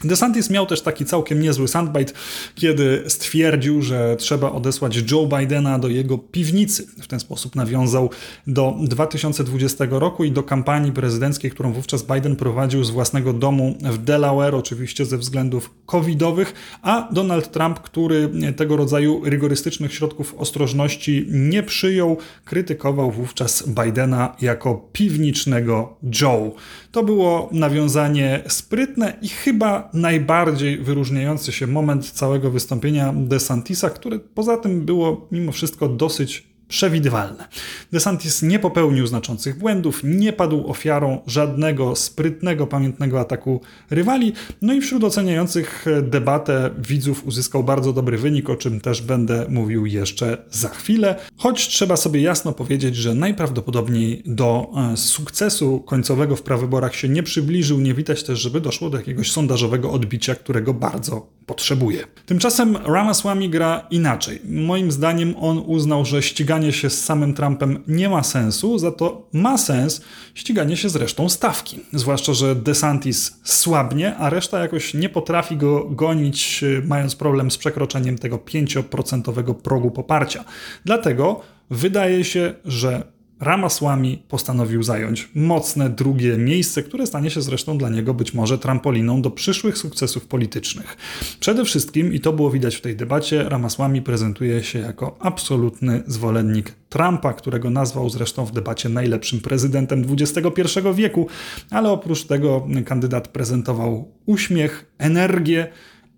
DeSantis 0.04 0.50
miał 0.50 0.66
też 0.66 0.82
taki 0.82 1.06
całkiem 1.06 1.42
niezły 1.42 1.68
soundbite, 1.68 2.14
kiedy 2.56 3.04
stwierdził, 3.08 3.82
że 3.82 4.16
trzeba 4.20 4.52
odesłać 4.52 5.12
Joe 5.12 5.30
Bidena 5.38 5.80
do 5.80 5.88
jego 5.88 6.18
piwnicy. 6.18 6.88
W 7.02 7.08
ten 7.08 7.20
sposób 7.20 7.56
nawiązał 7.56 8.10
do 8.48 8.76
2020 8.82 9.86
roku 9.90 10.24
i 10.24 10.32
do 10.32 10.44
kampanii 10.44 10.92
prezydenckiej, 10.92 11.52
którą 11.52 11.74
wówczas 11.74 12.04
Biden 12.04 12.36
prowadził 12.36 12.84
z 12.84 12.90
własnego 12.90 13.34
domu 13.34 13.78
w 13.82 13.98
Delaware, 13.98 14.56
oczywiście 14.56 15.06
ze 15.06 15.18
względów 15.18 15.74
covidowych, 15.86 16.54
a 16.82 17.08
Donald 17.12 17.52
Trump, 17.52 17.80
który 17.80 18.30
tego 18.58 18.78
rodzaju 18.78 19.22
rygorystycznych 19.26 19.94
środków 19.94 20.36
ostrożności 20.38 21.28
nie 21.30 21.64
przyjął, 21.64 22.18
krytykował 22.46 23.12
wówczas 23.12 23.70
Bidena 23.70 24.36
jako 24.42 24.90
piwnicznego 24.94 25.98
Joe. 26.22 26.52
To 26.92 27.04
było 27.04 27.50
nawiązanie 27.52 28.44
sprytne 28.48 29.14
i 29.22 29.30
chyba 29.30 29.87
najbardziej 29.94 30.78
wyróżniający 30.78 31.52
się 31.52 31.68
moment 31.68 32.12
całego 32.12 32.52
wystąpienia 32.52 33.14
DeSantisa, 33.16 33.90
które 33.90 34.20
poza 34.20 34.58
tym 34.58 34.86
było 34.86 35.28
mimo 35.32 35.52
wszystko 35.52 35.88
dosyć 35.88 36.57
przewidywalne. 36.68 37.48
DeSantis 37.92 38.42
nie 38.42 38.60
popełnił 38.60 39.08
znaczących 39.08 39.58
błędów, 39.58 40.02
nie 40.04 40.34
padł 40.34 40.68
ofiarą 40.68 41.22
żadnego 41.28 41.96
sprytnego, 41.96 42.68
pamiętnego 42.68 43.20
ataku 43.20 43.62
rywali, 43.90 44.34
no 44.62 44.74
i 44.74 44.82
wśród 44.82 45.04
oceniających 45.04 45.86
debatę 46.02 46.70
widzów 46.78 47.28
uzyskał 47.28 47.64
bardzo 47.64 47.94
dobry 47.94 48.18
wynik, 48.18 48.50
o 48.50 48.56
czym 48.56 48.82
też 48.82 49.02
będę 49.02 49.46
mówił 49.50 49.86
jeszcze 49.86 50.38
za 50.52 50.70
chwilę, 50.70 51.16
choć 51.38 51.68
trzeba 51.68 51.98
sobie 51.98 52.22
jasno 52.22 52.54
powiedzieć, 52.54 52.96
że 52.96 53.16
najprawdopodobniej 53.16 54.24
do 54.26 54.72
e, 54.94 54.98
sukcesu 54.98 55.80
końcowego 55.80 56.36
w 56.36 56.42
prawyborach 56.42 56.96
się 56.96 57.10
nie 57.10 57.24
przybliżył, 57.24 57.80
nie 57.80 57.94
widać 57.94 58.24
też, 58.24 58.40
żeby 58.40 58.62
doszło 58.62 58.90
do 58.90 58.98
jakiegoś 58.98 59.32
sondażowego 59.32 59.92
odbicia, 59.92 60.36
którego 60.36 60.74
bardzo 60.74 61.37
potrzebuje. 61.48 62.08
Tymczasem 62.26 62.78
Ramaswamy 62.78 63.50
gra 63.50 63.88
inaczej. 63.92 64.42
Moim 64.50 64.92
zdaniem 64.92 65.36
on 65.40 65.64
uznał, 65.66 66.06
że 66.06 66.24
ściganie 66.24 66.74
się 66.74 66.90
z 66.90 67.04
samym 67.06 67.34
Trumpem 67.34 67.84
nie 67.88 68.10
ma 68.10 68.24
sensu, 68.24 68.78
za 68.78 68.92
to 68.92 69.28
ma 69.34 69.58
sens 69.58 70.02
ściganie 70.34 70.78
się 70.78 70.90
z 70.90 70.96
resztą 70.96 71.30
stawki. 71.30 71.80
Zwłaszcza, 71.94 72.34
że 72.34 72.56
DeSantis 72.56 73.40
słabnie, 73.44 74.16
a 74.16 74.30
reszta 74.30 74.60
jakoś 74.60 74.94
nie 74.94 75.10
potrafi 75.10 75.58
go 75.58 75.90
gonić, 75.90 76.64
mając 76.86 77.16
problem 77.16 77.52
z 77.52 77.58
przekroczeniem 77.58 78.18
tego 78.18 78.38
5% 78.38 79.54
progu 79.54 79.92
poparcia. 79.92 80.44
Dlatego 80.86 81.42
wydaje 81.70 82.24
się, 82.24 82.54
że 82.66 83.17
Ramaswamy 83.40 84.18
postanowił 84.28 84.84
zająć 84.84 85.30
mocne 85.36 85.90
drugie 85.90 86.38
miejsce, 86.38 86.84
które 86.84 87.08
stanie 87.08 87.30
się 87.30 87.42
zresztą 87.42 87.78
dla 87.78 87.90
niego 87.90 88.14
być 88.14 88.34
może 88.34 88.58
trampoliną 88.58 89.22
do 89.22 89.32
przyszłych 89.32 89.78
sukcesów 89.78 90.26
politycznych. 90.26 90.98
Przede 91.40 91.66
wszystkim, 91.66 92.14
i 92.14 92.20
to 92.20 92.34
było 92.34 92.52
widać 92.52 92.76
w 92.76 92.82
tej 92.82 92.96
debacie, 92.96 93.50
Ramaswamy 93.50 94.02
prezentuje 94.02 94.64
się 94.64 94.80
jako 94.80 95.18
absolutny 95.20 96.04
zwolennik 96.08 96.74
Trumpa, 96.90 97.34
którego 97.34 97.70
nazwał 97.70 98.10
zresztą 98.10 98.46
w 98.46 98.52
debacie 98.52 98.90
najlepszym 98.90 99.40
prezydentem 99.40 100.06
XXI 100.12 100.80
wieku, 100.96 101.28
ale 101.70 101.90
oprócz 101.90 102.24
tego 102.24 102.68
kandydat 102.86 103.28
prezentował 103.28 104.12
uśmiech, 104.26 104.86
energię 104.98 105.68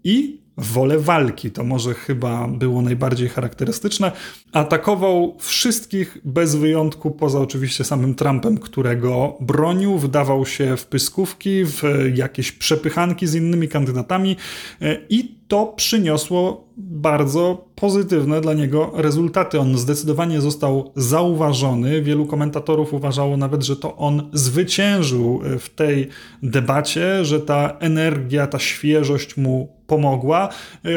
i 0.03 0.39
wolę 0.59 0.99
walki. 0.99 1.51
To 1.51 1.63
może 1.63 1.93
chyba 1.93 2.47
było 2.47 2.81
najbardziej 2.81 3.29
charakterystyczne. 3.29 4.11
Atakował 4.53 5.35
wszystkich 5.39 6.17
bez 6.23 6.55
wyjątku, 6.55 7.11
poza 7.11 7.39
oczywiście 7.39 7.83
samym 7.83 8.15
Trumpem, 8.15 8.57
którego 8.57 9.37
bronił, 9.39 9.97
wdawał 9.97 10.45
się 10.45 10.77
w 10.77 10.85
pyskówki, 10.85 11.65
w 11.65 11.83
jakieś 12.15 12.51
przepychanki 12.51 13.27
z 13.27 13.35
innymi 13.35 13.67
kandydatami 13.67 14.35
e, 14.81 14.97
i 15.09 15.39
to 15.47 15.65
przyniosło 15.65 16.69
bardzo 16.77 17.65
pozytywne 17.75 18.41
dla 18.41 18.53
niego 18.53 18.91
rezultaty. 18.95 19.59
On 19.59 19.77
zdecydowanie 19.77 20.41
został 20.41 20.91
zauważony. 20.95 22.01
Wielu 22.01 22.25
komentatorów 22.25 22.93
uważało 22.93 23.37
nawet, 23.37 23.63
że 23.63 23.75
to 23.75 23.97
on 23.97 24.29
zwyciężył 24.33 25.41
w 25.59 25.69
tej 25.69 26.07
debacie, 26.43 27.25
że 27.25 27.39
ta 27.39 27.77
energia, 27.79 28.47
ta 28.47 28.59
świeżość 28.59 29.37
mu 29.37 29.79
pomogła, 29.87 30.49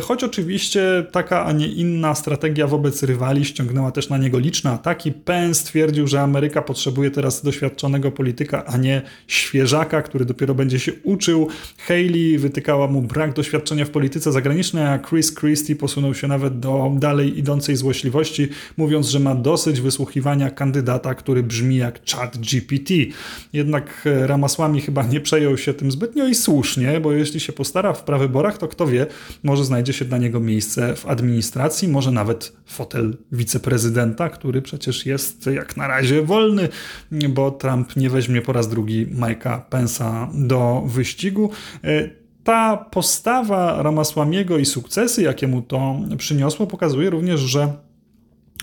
choć 0.02 0.24
oczywiście 0.24 1.06
taka, 1.12 1.44
a 1.44 1.52
nie 1.52 1.66
inna 1.66 2.14
strategia 2.14 2.66
wobec 2.66 3.02
rywali 3.02 3.41
ściągnęła 3.44 3.90
też 3.90 4.08
na 4.08 4.18
niego 4.18 4.38
liczne 4.38 4.70
ataki. 4.70 5.12
Penn 5.12 5.54
stwierdził, 5.54 6.06
że 6.06 6.20
Ameryka 6.20 6.62
potrzebuje 6.62 7.10
teraz 7.10 7.42
doświadczonego 7.42 8.12
polityka, 8.12 8.64
a 8.66 8.76
nie 8.76 9.02
świeżaka, 9.26 10.02
który 10.02 10.24
dopiero 10.24 10.54
będzie 10.54 10.78
się 10.78 10.92
uczył. 11.02 11.48
Haley 11.78 12.38
wytykała 12.38 12.88
mu 12.88 13.02
brak 13.02 13.32
doświadczenia 13.32 13.84
w 13.84 13.90
polityce 13.90 14.32
zagranicznej, 14.32 14.86
a 14.86 14.98
Chris 14.98 15.34
Christie 15.34 15.76
posunął 15.76 16.14
się 16.14 16.28
nawet 16.28 16.60
do 16.60 16.92
dalej 16.98 17.38
idącej 17.38 17.76
złośliwości, 17.76 18.48
mówiąc, 18.76 19.08
że 19.08 19.20
ma 19.20 19.34
dosyć 19.34 19.80
wysłuchiwania 19.80 20.50
kandydata, 20.50 21.14
który 21.14 21.42
brzmi 21.42 21.76
jak 21.76 22.00
chat 22.10 22.38
GPT. 22.38 22.94
Jednak 23.52 24.02
e, 24.06 24.26
Ramasłami 24.26 24.80
chyba 24.80 25.02
nie 25.02 25.20
przejął 25.20 25.58
się 25.58 25.74
tym 25.74 25.90
zbytnio 25.90 26.26
i 26.26 26.34
słusznie, 26.34 27.00
bo 27.00 27.12
jeśli 27.12 27.40
się 27.40 27.52
postara 27.52 27.92
w 27.92 28.04
prawyborach, 28.04 28.58
to 28.58 28.68
kto 28.68 28.86
wie, 28.86 29.06
może 29.42 29.64
znajdzie 29.64 29.92
się 29.92 30.04
dla 30.04 30.18
niego 30.18 30.40
miejsce 30.40 30.96
w 30.96 31.06
administracji, 31.06 31.88
może 31.88 32.10
nawet 32.10 32.52
fotel 32.66 33.16
wiceprezydenta, 33.32 34.28
który 34.28 34.62
przecież 34.62 35.06
jest 35.06 35.46
jak 35.46 35.76
na 35.76 35.86
razie 35.86 36.22
wolny, 36.22 36.68
bo 37.28 37.50
Trump 37.50 37.96
nie 37.96 38.10
weźmie 38.10 38.42
po 38.42 38.52
raz 38.52 38.68
drugi 38.68 39.06
Mike'a 39.06 39.60
Pensa 39.60 40.28
do 40.34 40.82
wyścigu. 40.86 41.50
E, 41.84 42.10
ta 42.44 42.76
postawa 42.76 43.82
Ramasłamiego 43.82 44.58
i 44.58 44.64
sukcesy, 44.64 45.22
jakie 45.22 45.48
mu 45.48 45.62
to 45.62 46.00
przyniosło, 46.18 46.66
pokazuje 46.66 47.10
również, 47.10 47.40
że 47.40 47.72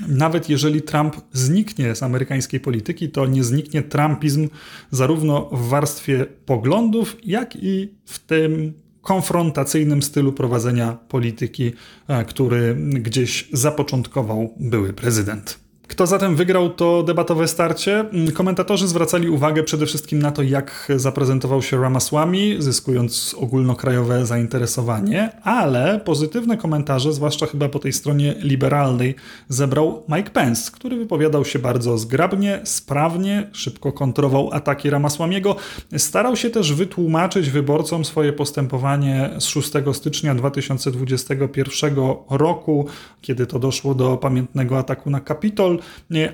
nawet 0.08 0.50
jeżeli 0.50 0.82
Trump 0.82 1.16
zniknie 1.32 1.96
z 1.96 2.04
amerykańskiej 2.04 2.60
polityki, 2.60 3.10
to 3.10 3.26
nie 3.26 3.44
zniknie 3.44 3.82
trumpizm 3.82 4.50
zarówno 4.92 5.50
w 5.52 5.68
warstwie 5.70 6.26
poglądów, 6.46 7.18
jak 7.24 7.56
i 7.56 7.94
w 8.06 8.20
tym 8.20 8.74
konfrontacyjnym 9.02 10.04
stylu 10.04 10.34
prowadzenia 10.34 10.98
polityki, 11.08 11.74
e, 12.08 12.26
który 12.26 12.76
gdzieś 12.76 13.50
zapoczątkował 13.54 14.54
były 14.60 14.94
prezydent. 14.94 15.69
Kto 15.90 16.08
zatem 16.08 16.36
wygrał 16.36 16.70
to 16.70 17.04
debatowe 17.04 17.48
starcie? 17.48 18.00
Mm, 18.00 18.32
komentatorzy 18.32 18.88
zwracali 18.88 19.30
uwagę 19.30 19.64
przede 19.64 19.86
wszystkim 19.86 20.20
na 20.20 20.32
to, 20.32 20.44
jak 20.44 20.88
zaprezentował 20.96 21.62
się 21.62 21.82
Ramaswamy, 21.82 22.56
zyskując 22.60 23.36
ogólnokrajowe 23.40 24.26
zainteresowanie, 24.26 25.32
ale 25.44 26.00
pozytywne 26.06 26.58
komentarze, 26.58 27.14
zwłaszcza 27.14 27.46
chyba 27.46 27.70
po 27.70 27.80
tej 27.80 27.94
stronie 27.94 28.36
liberalnej, 28.40 29.16
zebrał 29.48 30.04
Mike 30.10 30.30
Pence, 30.30 30.72
który 30.72 30.98
wypowiadał 30.98 31.46
się 31.46 31.60
bardzo 31.60 31.98
zgrabnie, 31.98 32.62
sprawnie, 32.64 33.50
szybko 33.52 33.92
kontrował 33.92 34.50
ataki 34.54 34.90
Ramaswamiego. 34.90 35.56
Starał 35.98 36.36
się 36.36 36.50
też 36.50 36.74
wytłumaczyć 36.74 37.50
wyborcom 37.50 38.06
swoje 38.06 38.34
postępowanie 38.34 39.30
z 39.40 39.46
6 39.46 39.72
stycznia 39.94 40.36
2021 40.36 41.96
roku, 42.30 42.88
kiedy 43.22 43.48
to 43.48 43.60
doszło 43.60 43.96
do 43.96 44.18
pamiętnego 44.18 44.78
ataku 44.78 45.10
na 45.10 45.20
Kapitol 45.20 45.79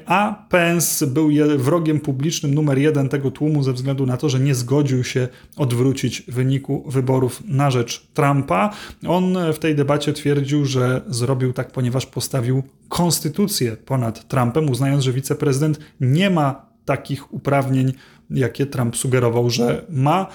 a 0.05 0.45
Pence 0.49 1.07
był 1.07 1.29
wrogiem 1.57 1.99
publicznym 1.99 2.53
numer 2.53 2.77
jeden 2.77 3.09
tego 3.09 3.31
tłumu 3.31 3.63
ze 3.63 3.73
względu 3.73 4.05
na 4.05 4.17
to, 4.17 4.29
że 4.29 4.39
nie 4.39 4.55
zgodził 4.55 5.03
się 5.03 5.27
odwrócić 5.57 6.21
wyniku 6.21 6.83
wyborów 6.87 7.43
na 7.47 7.71
rzecz 7.71 8.07
Trumpa. 8.13 8.73
On 9.07 9.37
w 9.53 9.59
tej 9.59 9.75
debacie 9.75 10.13
twierdził, 10.13 10.65
że 10.65 11.01
zrobił 11.07 11.53
tak, 11.53 11.71
ponieważ 11.71 12.05
postawił 12.05 12.63
konstytucję 12.89 13.77
ponad 13.77 14.27
Trumpem, 14.27 14.69
uznając, 14.69 15.03
że 15.03 15.13
wiceprezydent 15.13 15.79
nie 15.99 16.29
ma 16.29 16.65
takich 16.85 17.33
uprawnień 17.33 17.93
jakie 18.29 18.65
Trump 18.65 18.97
sugerował, 18.97 19.49
że 19.49 19.85
ma, 19.89 20.27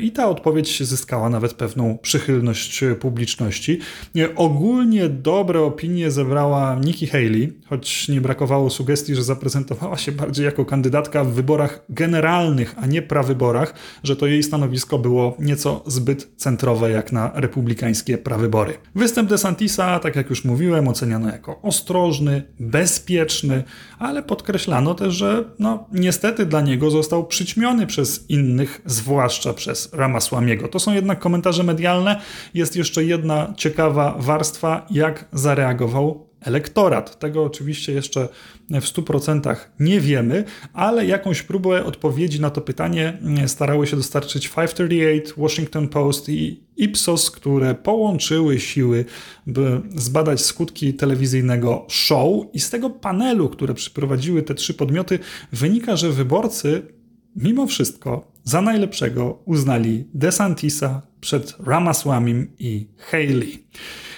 i 0.00 0.12
ta 0.12 0.28
odpowiedź 0.28 0.82
zyskała 0.82 1.30
nawet 1.30 1.54
pewną 1.54 1.98
przychylność 1.98 2.84
publiczności. 3.00 3.78
Ogólnie 4.36 5.08
dobre 5.08 5.60
opinie 5.60 6.10
zebrała 6.10 6.78
Nikki 6.84 7.06
Haley, 7.06 7.52
choć 7.66 8.08
nie 8.08 8.20
brakowało 8.20 8.70
sugestii, 8.70 9.14
że 9.14 9.24
zaprezentowała 9.24 9.96
się 9.96 10.12
bardziej 10.12 10.44
jako 10.44 10.64
kandydatka 10.64 11.24
w 11.24 11.32
wyborach 11.32 11.84
generalnych, 11.88 12.74
a 12.78 12.86
nie 12.86 13.02
prawyborach, 13.02 13.74
że 14.02 14.16
to 14.16 14.26
jej 14.26 14.42
stanowisko 14.42 14.98
było 14.98 15.36
nieco 15.38 15.82
zbyt 15.86 16.32
centrowe 16.36 16.90
jak 16.90 17.12
na 17.12 17.32
republikańskie 17.34 18.18
prawybory. 18.18 18.74
Występ 18.94 19.28
DeSantisa, 19.28 19.98
tak 19.98 20.16
jak 20.16 20.30
już 20.30 20.44
mówiłem, 20.44 20.88
oceniano 20.88 21.28
jako 21.28 21.62
ostrożny, 21.62 22.42
bezpieczny, 22.60 23.62
ale 23.98 24.22
podkreślano 24.22 24.94
też, 24.94 25.14
że 25.14 25.44
no, 25.58 25.86
niestety 25.92 26.46
dla 26.46 26.60
niego 26.60 26.90
został 26.90 27.23
przyćmiony 27.24 27.86
przez 27.86 28.30
innych, 28.30 28.80
zwłaszcza 28.86 29.54
przez 29.54 29.92
Ramasłamiego. 29.92 30.68
To 30.68 30.78
są 30.78 30.94
jednak 30.94 31.18
komentarze 31.18 31.62
medialne. 31.62 32.20
Jest 32.54 32.76
jeszcze 32.76 33.04
jedna 33.04 33.54
ciekawa 33.56 34.16
warstwa, 34.18 34.86
jak 34.90 35.28
zareagował 35.32 36.34
elektorat. 36.40 37.18
Tego 37.18 37.44
oczywiście 37.44 37.92
jeszcze 37.92 38.28
w 38.70 38.84
100% 38.84 39.56
nie 39.80 40.00
wiemy, 40.00 40.44
ale 40.72 41.06
jakąś 41.06 41.42
próbę 41.42 41.84
odpowiedzi 41.84 42.40
na 42.40 42.50
to 42.50 42.60
pytanie 42.60 43.18
starały 43.46 43.86
się 43.86 43.96
dostarczyć 43.96 44.48
538, 44.48 45.42
Washington 45.42 45.88
Post 45.88 46.28
i 46.28 46.64
Ipsos, 46.76 47.30
które 47.30 47.74
połączyły 47.74 48.60
siły, 48.60 49.04
by 49.46 49.80
zbadać 49.96 50.40
skutki 50.40 50.94
telewizyjnego 50.94 51.86
show. 51.88 52.46
I 52.52 52.60
z 52.60 52.70
tego 52.70 52.90
panelu, 52.90 53.48
które 53.48 53.74
przyprowadziły 53.74 54.42
te 54.42 54.54
trzy 54.54 54.74
podmioty, 54.74 55.18
wynika, 55.52 55.96
że 55.96 56.10
wyborcy 56.10 56.82
mimo 57.36 57.66
wszystko 57.66 58.32
za 58.44 58.62
najlepszego 58.62 59.38
uznali 59.44 60.08
DeSantisa 60.14 61.02
przed 61.20 61.54
Ramaswamim 61.66 62.50
i 62.58 62.88
Haley. 62.98 63.64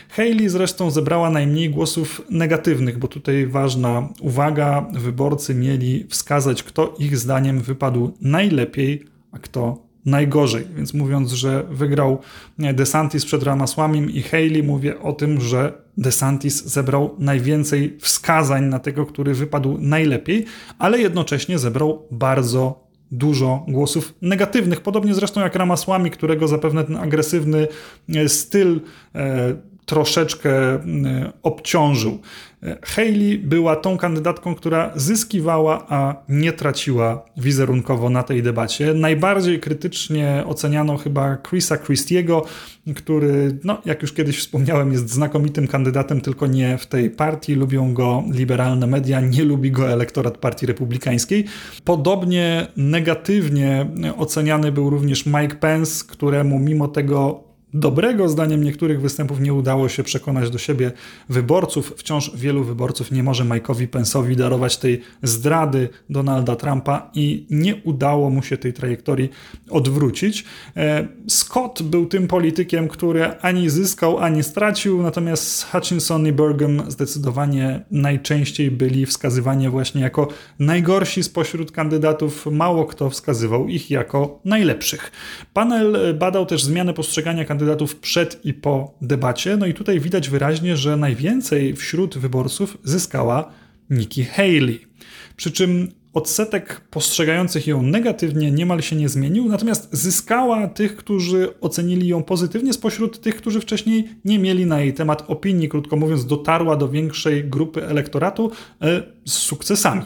Haley 0.09 0.49
zresztą 0.49 0.91
zebrała 0.91 1.31
najmniej 1.31 1.71
głosów 1.71 2.23
negatywnych, 2.31 2.99
bo 2.99 3.09
tutaj 3.09 3.47
ważna 3.47 4.09
uwaga, 4.21 4.87
wyborcy 4.93 5.55
mieli 5.55 6.07
wskazać, 6.09 6.63
kto 6.63 6.95
ich 6.99 7.17
zdaniem 7.17 7.61
wypadł 7.61 8.13
najlepiej, 8.21 9.05
a 9.33 9.39
kto 9.39 9.87
najgorzej. 10.07 10.67
Więc 10.77 10.95
mówiąc, 10.95 11.33
że 11.33 11.67
wygrał 11.71 12.19
DeSantis 12.59 13.25
przed 13.25 13.43
Ramaswamim 13.43 14.11
i 14.11 14.23
Haley, 14.23 14.63
mówię 14.63 15.01
o 15.01 15.13
tym, 15.13 15.41
że 15.41 15.73
DeSantis 15.99 16.65
zebrał 16.65 17.17
najwięcej 17.19 17.99
wskazań 18.01 18.65
na 18.65 18.79
tego, 18.79 19.07
który 19.07 19.35
wypadł 19.35 19.79
najlepiej, 19.81 20.45
ale 20.79 20.99
jednocześnie 20.99 21.59
zebrał 21.59 22.03
bardzo 22.11 22.86
dużo 23.11 23.65
głosów 23.69 24.15
negatywnych. 24.23 24.81
Podobnie 24.81 25.15
zresztą 25.15 25.41
jak 25.41 25.55
Ramasłami, 25.55 26.11
którego 26.11 26.49
zapewne 26.49 26.85
ten 26.85 26.97
agresywny 26.97 27.69
e, 28.15 28.29
styl 28.29 28.81
e, 29.15 29.57
troszeczkę 29.87 30.51
e, 30.51 30.81
obciążył. 31.43 32.19
Haley 32.83 33.39
była 33.39 33.77
tą 33.77 33.99
kandydatką, 33.99 34.55
która 34.55 34.93
zyskiwała, 34.97 35.87
a 35.89 36.17
nie 36.29 36.53
traciła 36.53 37.25
wizerunkowo 37.37 38.11
na 38.11 38.23
tej 38.23 38.43
debacie. 38.43 38.95
Najbardziej 38.95 39.61
krytycznie 39.61 40.45
oceniano 40.47 40.97
chyba 40.97 41.39
Chrisa 41.49 41.79
Christiego, 41.79 42.45
który, 42.97 43.59
no, 43.65 43.83
jak 43.85 44.03
już 44.03 44.13
kiedyś 44.13 44.39
wspomniałem, 44.39 44.93
jest 44.93 45.11
znakomitym 45.11 45.69
kandydatem, 45.69 46.21
tylko 46.21 46.47
nie 46.47 46.79
w 46.79 46.87
tej 46.87 47.11
partii. 47.11 47.55
Lubią 47.55 47.95
go 47.95 48.25
liberalne 48.33 48.87
media, 48.87 49.21
nie 49.21 49.45
lubi 49.45 49.71
go 49.71 49.91
elektorat 49.91 50.39
Partii 50.39 50.67
Republikańskiej. 50.67 51.45
Podobnie 51.85 52.67
negatywnie 52.77 53.87
oceniany 54.19 54.73
był 54.73 54.91
również 54.91 55.27
Mike 55.27 55.57
Pence, 55.57 56.05
któremu 56.09 56.59
mimo 56.59 56.89
tego 56.89 57.46
dobrego, 57.79 58.29
zdaniem 58.29 58.65
niektórych 58.65 59.01
występów, 59.01 59.41
nie 59.41 59.55
udało 59.55 59.89
się 59.89 60.03
przekonać 60.03 60.51
do 60.51 60.59
siebie 60.59 60.93
wyborców. 61.29 61.93
Wciąż 61.97 62.37
wielu 62.37 62.65
wyborców 62.65 63.13
nie 63.13 63.23
może 63.23 63.45
Mike'owi 63.45 63.89
Pence'owi 63.89 64.37
darować 64.37 64.77
tej 64.77 65.03
zdrady 65.23 65.89
Donalda 66.11 66.57
Trumpa 66.57 67.11
i 67.15 67.47
nie 67.51 67.77
udało 67.77 68.31
mu 68.31 68.43
się 68.43 68.57
tej 68.57 68.73
trajektorii 68.73 69.31
odwrócić. 69.71 70.45
E, 70.77 71.09
Scott 71.29 71.83
był 71.83 72.07
tym 72.07 72.29
politykiem, 72.29 72.89
który 72.89 73.25
ani 73.25 73.71
zyskał, 73.71 74.19
ani 74.19 74.43
stracił, 74.43 75.03
natomiast 75.03 75.67
Hutchinson 75.73 76.27
i 76.27 76.33
Burgum 76.33 76.83
zdecydowanie 76.89 77.85
najczęściej 77.91 78.71
byli 78.71 79.07
wskazywani 79.07 79.69
właśnie 79.69 80.01
jako 80.01 80.29
najgorsi 80.59 81.23
spośród 81.23 81.73
kandydatów. 81.73 82.47
Mało 82.47 82.85
kto 82.85 83.11
wskazywał 83.11 83.69
ich 83.69 83.91
jako 83.91 84.41
najlepszych. 84.45 85.13
Panel 85.53 86.15
badał 86.19 86.47
też 86.47 86.65
zmianę 86.65 86.95
postrzegania 86.95 87.45
kandydatów 87.45 87.66
kandydatów 87.67 87.97
przed 87.97 88.45
i 88.45 88.55
po 88.55 88.95
debacie. 89.01 89.57
No 89.57 89.67
i 89.67 89.75
tutaj 89.75 90.01
widać 90.01 90.29
wyraźnie, 90.29 90.77
że 90.77 90.97
najwięcej 90.97 91.77
wśród 91.77 92.19
wyborców 92.19 92.79
zyskała 92.85 93.53
Nikki 93.91 94.25
Haley. 94.25 94.87
Przy 95.37 95.51
czym 95.51 95.89
odsetek 96.15 96.81
postrzegających 96.91 97.67
ją 97.67 97.83
negatywnie 97.83 98.51
niemal 98.51 98.83
się 98.83 98.97
nie 98.97 99.09
zmienił, 99.09 99.49
natomiast 99.49 99.89
zyskała 99.93 100.69
tych, 100.69 100.97
którzy 100.97 101.61
ocenili 101.61 102.09
ją 102.09 102.23
pozytywnie, 102.23 102.73
spośród 102.73 103.21
tych, 103.21 103.37
którzy 103.37 103.61
wcześniej 103.61 104.09
nie 104.25 104.39
mieli 104.39 104.67
na 104.67 104.81
jej 104.81 104.95
temat 104.95 105.25
opinii. 105.29 105.69
Krótko 105.69 105.97
mówiąc, 105.97 106.27
dotarła 106.27 106.77
do 106.77 106.89
większej 106.89 107.45
grupy 107.45 107.87
elektoratu 107.87 108.51
e, 108.83 109.03
z 109.25 109.33
sukcesami. 109.33 110.03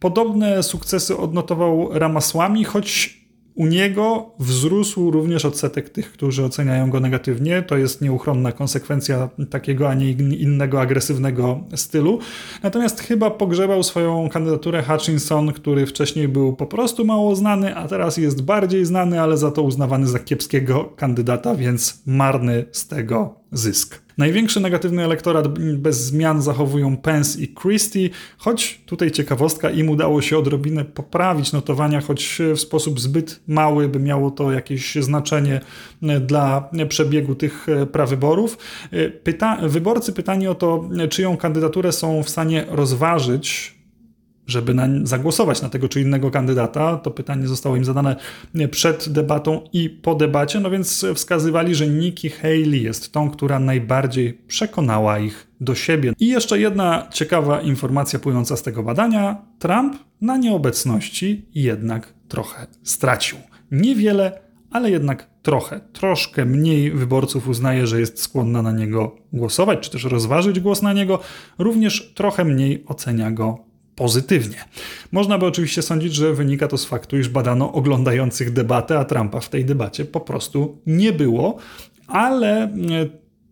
Podobne 0.00 0.62
sukcesy 0.62 1.16
odnotował 1.16 1.88
Ramaswamy, 1.92 2.64
choć 2.64 3.17
u 3.58 3.66
niego 3.66 4.30
wzrósł 4.38 5.10
również 5.10 5.44
odsetek 5.44 5.90
tych, 5.90 6.12
którzy 6.12 6.44
oceniają 6.44 6.90
go 6.90 7.00
negatywnie. 7.00 7.62
To 7.62 7.76
jest 7.76 8.00
nieuchronna 8.00 8.52
konsekwencja 8.52 9.28
takiego, 9.50 9.88
a 9.88 9.94
nie 9.94 10.10
innego 10.10 10.80
agresywnego 10.80 11.60
stylu. 11.74 12.18
Natomiast 12.62 13.00
chyba 13.00 13.30
pogrzebał 13.30 13.82
swoją 13.82 14.28
kandydaturę 14.28 14.82
Hutchinson, 14.82 15.52
który 15.52 15.86
wcześniej 15.86 16.28
był 16.28 16.56
po 16.56 16.66
prostu 16.66 17.04
mało 17.04 17.36
znany, 17.36 17.76
a 17.76 17.88
teraz 17.88 18.16
jest 18.16 18.42
bardziej 18.42 18.84
znany, 18.84 19.20
ale 19.20 19.36
za 19.36 19.50
to 19.50 19.62
uznawany 19.62 20.06
za 20.06 20.18
kiepskiego 20.18 20.84
kandydata, 20.96 21.54
więc 21.54 22.02
marny 22.06 22.64
z 22.72 22.88
tego 22.88 23.34
zysk. 23.52 24.02
Największy 24.18 24.60
negatywny 24.60 25.04
elektorat 25.04 25.58
bez 25.58 26.04
zmian 26.04 26.42
zachowują 26.42 26.96
Pence 26.96 27.40
i 27.40 27.54
Christie, 27.54 28.10
choć 28.38 28.80
tutaj 28.86 29.10
ciekawostka, 29.10 29.70
im 29.70 29.88
udało 29.88 30.22
się 30.22 30.38
odrobinę 30.38 30.84
poprawić 30.84 31.52
notowania, 31.52 32.00
choć 32.00 32.38
w 32.54 32.60
sposób 32.60 33.00
zbyt 33.00 33.40
mały, 33.46 33.88
by 33.88 34.00
miało 34.00 34.30
to 34.30 34.52
jakieś 34.52 34.94
znaczenie 34.94 35.60
e, 36.02 36.20
dla 36.20 36.70
przebiegu 36.88 37.34
tych 37.34 37.68
e, 37.68 37.86
prawyborów. 37.86 38.58
E, 38.90 39.10
pyta 39.10 39.58
wyborcy 39.62 40.12
pytani 40.12 40.48
o 40.48 40.54
to, 40.54 40.88
czyją 41.10 41.36
kandydaturę 41.36 41.92
są 41.92 42.22
w 42.22 42.28
stanie 42.28 42.64
rozważyć 42.68 43.77
żeby 44.48 44.74
na, 44.74 44.88
zagłosować 45.02 45.62
na 45.62 45.68
tego 45.68 45.88
czy 45.88 46.00
innego 46.00 46.30
kandydata. 46.30 46.96
To 46.96 47.10
pytanie 47.10 47.46
zostało 47.46 47.76
im 47.76 47.84
zadane 47.84 48.16
przed 48.70 49.08
debatą 49.08 49.60
i 49.72 49.90
po 49.90 50.14
debacie, 50.14 50.60
no 50.60 50.70
więc 50.70 51.06
wskazywali, 51.14 51.74
że 51.74 51.88
Nikki 51.88 52.30
Haley 52.30 52.82
jest 52.82 53.12
tą, 53.12 53.30
która 53.30 53.58
najbardziej 53.58 54.34
przekonała 54.46 55.18
ich 55.18 55.48
do 55.60 55.74
siebie. 55.74 56.12
I 56.18 56.28
jeszcze 56.28 56.60
jedna 56.60 57.08
ciekawa 57.12 57.60
informacja 57.60 58.18
płynąca 58.18 58.56
z 58.56 58.62
tego 58.62 58.82
badania. 58.82 59.42
Trump 59.58 59.96
na 60.20 60.36
nieobecności 60.36 61.46
jednak 61.54 62.14
trochę 62.28 62.66
stracił. 62.82 63.38
Niewiele, 63.70 64.40
ale 64.70 64.90
jednak 64.90 65.30
trochę, 65.42 65.80
troszkę 65.92 66.44
mniej 66.44 66.90
wyborców 66.90 67.48
uznaje, 67.48 67.86
że 67.86 68.00
jest 68.00 68.22
skłonna 68.22 68.62
na 68.62 68.72
niego 68.72 69.16
głosować, 69.32 69.80
czy 69.80 69.90
też 69.90 70.04
rozważyć 70.04 70.60
głos 70.60 70.82
na 70.82 70.92
niego, 70.92 71.18
również 71.58 72.12
trochę 72.14 72.44
mniej 72.44 72.84
ocenia 72.86 73.30
go 73.30 73.67
pozytywnie. 73.98 74.64
Można 75.12 75.38
by 75.38 75.46
oczywiście 75.46 75.82
sądzić, 75.82 76.14
że 76.14 76.34
wynika 76.34 76.68
to 76.68 76.78
z 76.78 76.84
faktu, 76.84 77.18
iż 77.18 77.28
badano 77.28 77.72
oglądających 77.72 78.52
debatę, 78.52 78.98
a 78.98 79.04
Trumpa 79.04 79.40
w 79.40 79.48
tej 79.48 79.64
debacie 79.64 80.04
po 80.04 80.20
prostu 80.20 80.78
nie 80.86 81.12
było, 81.12 81.58
ale 82.06 82.62
e, 82.62 82.68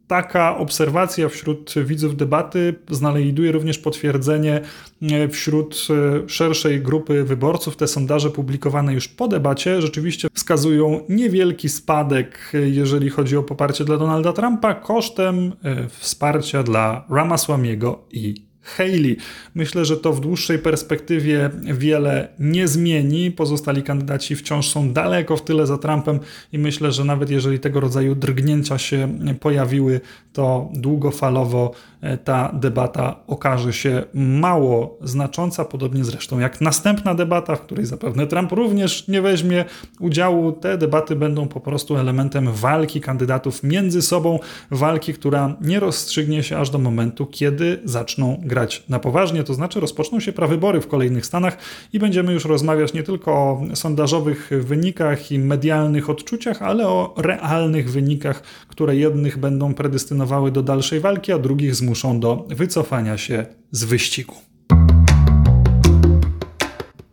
taka 0.06 0.58
obserwacja 0.58 1.28
wśród 1.28 1.74
widzów 1.84 2.16
debaty 2.16 2.74
znajduje 2.90 3.52
również 3.52 3.78
potwierdzenie 3.78 4.60
e, 5.02 5.28
wśród 5.28 5.86
e, 5.90 6.28
szerszej 6.28 6.80
grupy 6.80 7.24
wyborców. 7.24 7.76
Te 7.76 7.86
sondaże 7.86 8.30
publikowane 8.30 8.94
już 8.94 9.08
po 9.08 9.28
debacie 9.28 9.82
rzeczywiście 9.82 10.28
wskazują 10.34 11.00
niewielki 11.08 11.68
spadek, 11.68 12.52
jeżeli 12.52 13.10
chodzi 13.10 13.36
o 13.36 13.42
poparcie 13.42 13.84
dla 13.84 13.96
Donalda 13.96 14.32
Trumpa, 14.32 14.74
kosztem 14.74 15.52
wsparcia 15.88 16.62
dla 16.62 17.04
Ramaswamiego 17.10 18.04
i 18.10 18.46
Haley. 18.66 19.16
Myślę, 19.54 19.84
że 19.84 19.96
to 19.96 20.12
w 20.12 20.20
dłuższej 20.20 20.58
perspektywie 20.58 21.50
wiele 21.62 22.28
nie 22.38 22.68
zmieni. 22.68 23.30
Pozostali 23.30 23.82
kandydaci 23.82 24.36
wciąż 24.36 24.68
są 24.68 24.92
daleko 24.92 25.36
w 25.36 25.42
tyle 25.42 25.66
za 25.66 25.78
Trumpem 25.78 26.20
i 26.52 26.58
myślę, 26.58 26.92
że 26.92 27.04
nawet 27.04 27.30
jeżeli 27.30 27.58
tego 27.58 27.80
rodzaju 27.80 28.14
drgnięcia 28.14 28.78
się 28.78 29.18
pojawiły, 29.40 30.00
to 30.32 30.68
długofalowo 30.74 31.70
e, 32.00 32.18
ta 32.18 32.52
debata 32.52 33.16
okaże 33.26 33.72
się 33.72 34.02
mało 34.14 34.98
znacząca, 35.02 35.64
podobnie 35.64 36.04
zresztą 36.04 36.38
jak 36.38 36.60
następna 36.60 37.14
debata, 37.14 37.56
w 37.56 37.60
której 37.60 37.86
zapewne 37.86 38.26
Trump 38.26 38.52
również 38.52 39.08
nie 39.08 39.22
weźmie 39.22 39.64
udziału. 40.00 40.52
Te 40.52 40.78
debaty 40.78 41.16
będą 41.16 41.48
po 41.48 41.60
prostu 41.60 41.96
elementem 41.96 42.52
walki 42.52 43.00
kandydatów 43.00 43.62
między 43.62 44.02
sobą, 44.02 44.38
walki, 44.70 45.14
która 45.14 45.56
nie 45.60 45.80
rozstrzygnie 45.80 46.42
się 46.42 46.58
aż 46.58 46.70
do 46.70 46.78
momentu, 46.78 47.26
kiedy 47.26 47.80
zaczną 47.84 48.40
grać 48.44 48.55
grać 48.56 48.82
na 48.88 48.98
poważnie, 48.98 49.44
to 49.44 49.54
znaczy 49.54 49.80
rozpoczną 49.80 50.20
się 50.20 50.32
prawybory 50.32 50.80
w 50.80 50.88
kolejnych 50.88 51.26
stanach 51.26 51.58
i 51.92 51.98
będziemy 51.98 52.32
już 52.32 52.44
rozmawiać 52.44 52.92
nie 52.92 53.02
tylko 53.02 53.32
o 53.32 53.62
sondażowych 53.74 54.50
wynikach 54.60 55.32
i 55.32 55.38
medialnych 55.38 56.10
odczuciach, 56.10 56.62
ale 56.62 56.88
o 56.88 57.14
realnych 57.16 57.90
wynikach, 57.90 58.42
które 58.68 58.96
jednych 58.96 59.38
będą 59.38 59.74
predestynowały 59.74 60.50
do 60.50 60.62
dalszej 60.62 61.00
walki, 61.00 61.32
a 61.32 61.38
drugich 61.38 61.74
zmuszą 61.74 62.20
do 62.20 62.46
wycofania 62.48 63.18
się 63.18 63.46
z 63.70 63.84
wyścigu. 63.84 64.45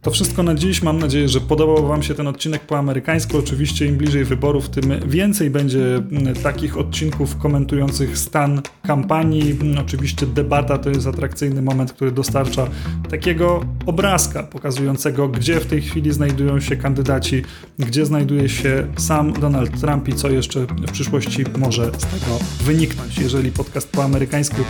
To 0.04 0.12
wszystko 0.12 0.44
na 0.44 0.56
dziś. 0.56 0.82
Mam 0.82 1.00
nadzieję, 1.00 1.30
że 1.30 1.42
podobał 1.42 1.88
Wam 1.88 2.04
się 2.04 2.16
ten 2.16 2.28
odcinek 2.28 2.62
po 2.62 2.78
amerykańsku. 2.78 3.38
Oczywiście 3.38 3.86
im 3.86 3.98
bliżej 3.98 4.26
wyborów, 4.26 4.70
tym 4.70 5.00
więcej 5.08 5.50
będzie 5.50 5.96
mm, 5.96 6.36
takich 6.36 6.78
odcinków 6.78 7.38
komentujących 7.38 8.18
stan 8.18 8.62
kampanii. 8.88 9.52
Mm, 9.52 9.78
oczywiście 9.78 10.26
debata 10.26 10.78
to 10.78 10.89
jest 10.89 11.08
atrakcyjny 11.08 11.62
moment, 11.62 11.94
który 11.94 12.12
dostarcza 12.12 12.68
takiego 13.10 13.66
obrazka 13.86 14.44
pokazującego, 14.44 15.28
gdzie 15.28 15.60
w 15.60 15.66
tej 15.66 15.82
chwili 15.82 16.13
znajdują 16.13 16.60
się 16.60 16.76
kandydaci, 16.76 17.44
gdzie 17.80 18.06
znajduje 18.06 18.50
się 18.50 18.88
sam 18.98 19.34
Donald 19.34 19.82
Trump 19.82 20.08
i 20.08 20.13
co 20.13 20.30
jeszcze 20.30 20.60
w 20.60 20.92
przyszłości 20.92 21.44
może 21.58 21.86
z 21.86 22.06
tego 22.06 22.39
wyniknąć. 22.63 23.18
Jeżeli 23.18 23.52
podcast 23.52 23.92
po 23.92 24.04
amerykańsku 24.04 24.62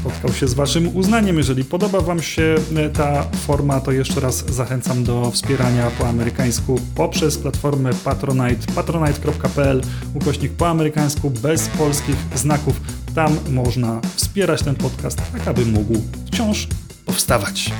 spotkał 0.00 0.32
się 0.32 0.48
z 0.48 0.54
Waszym 0.54 0.96
uznaniem, 0.96 1.36
jeżeli 1.36 1.64
podoba 1.64 2.00
Wam 2.00 2.22
się 2.22 2.54
ta 2.92 3.22
forma, 3.22 3.80
to 3.80 3.92
jeszcze 3.92 4.20
raz 4.20 4.44
zachęcam 4.54 4.73
zachęcam 4.74 5.04
do 5.04 5.30
wspierania 5.30 5.90
po 5.90 6.08
amerykańsku 6.08 6.80
poprzez 6.94 7.38
platformę 7.38 7.90
Patronite, 8.04 8.72
patronite.pl, 8.74 9.82
ukośnik 10.14 10.52
po 10.52 10.68
amerykańsku 10.68 11.30
bez 11.30 11.68
polskich 11.68 12.16
znaków. 12.34 12.80
Tam 13.14 13.36
można 13.50 14.00
wspierać 14.14 14.62
ten 14.62 14.74
podcast, 14.74 15.18
tak 15.32 15.48
aby 15.48 15.66
mógł 15.66 15.94
wciąż 16.26 16.68
powstawać. 17.06 17.70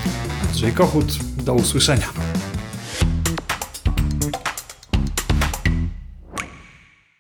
Andrzej 0.49 0.73
Kochut, 0.73 1.19
do 1.45 1.55
usłyszenia. 1.55 2.07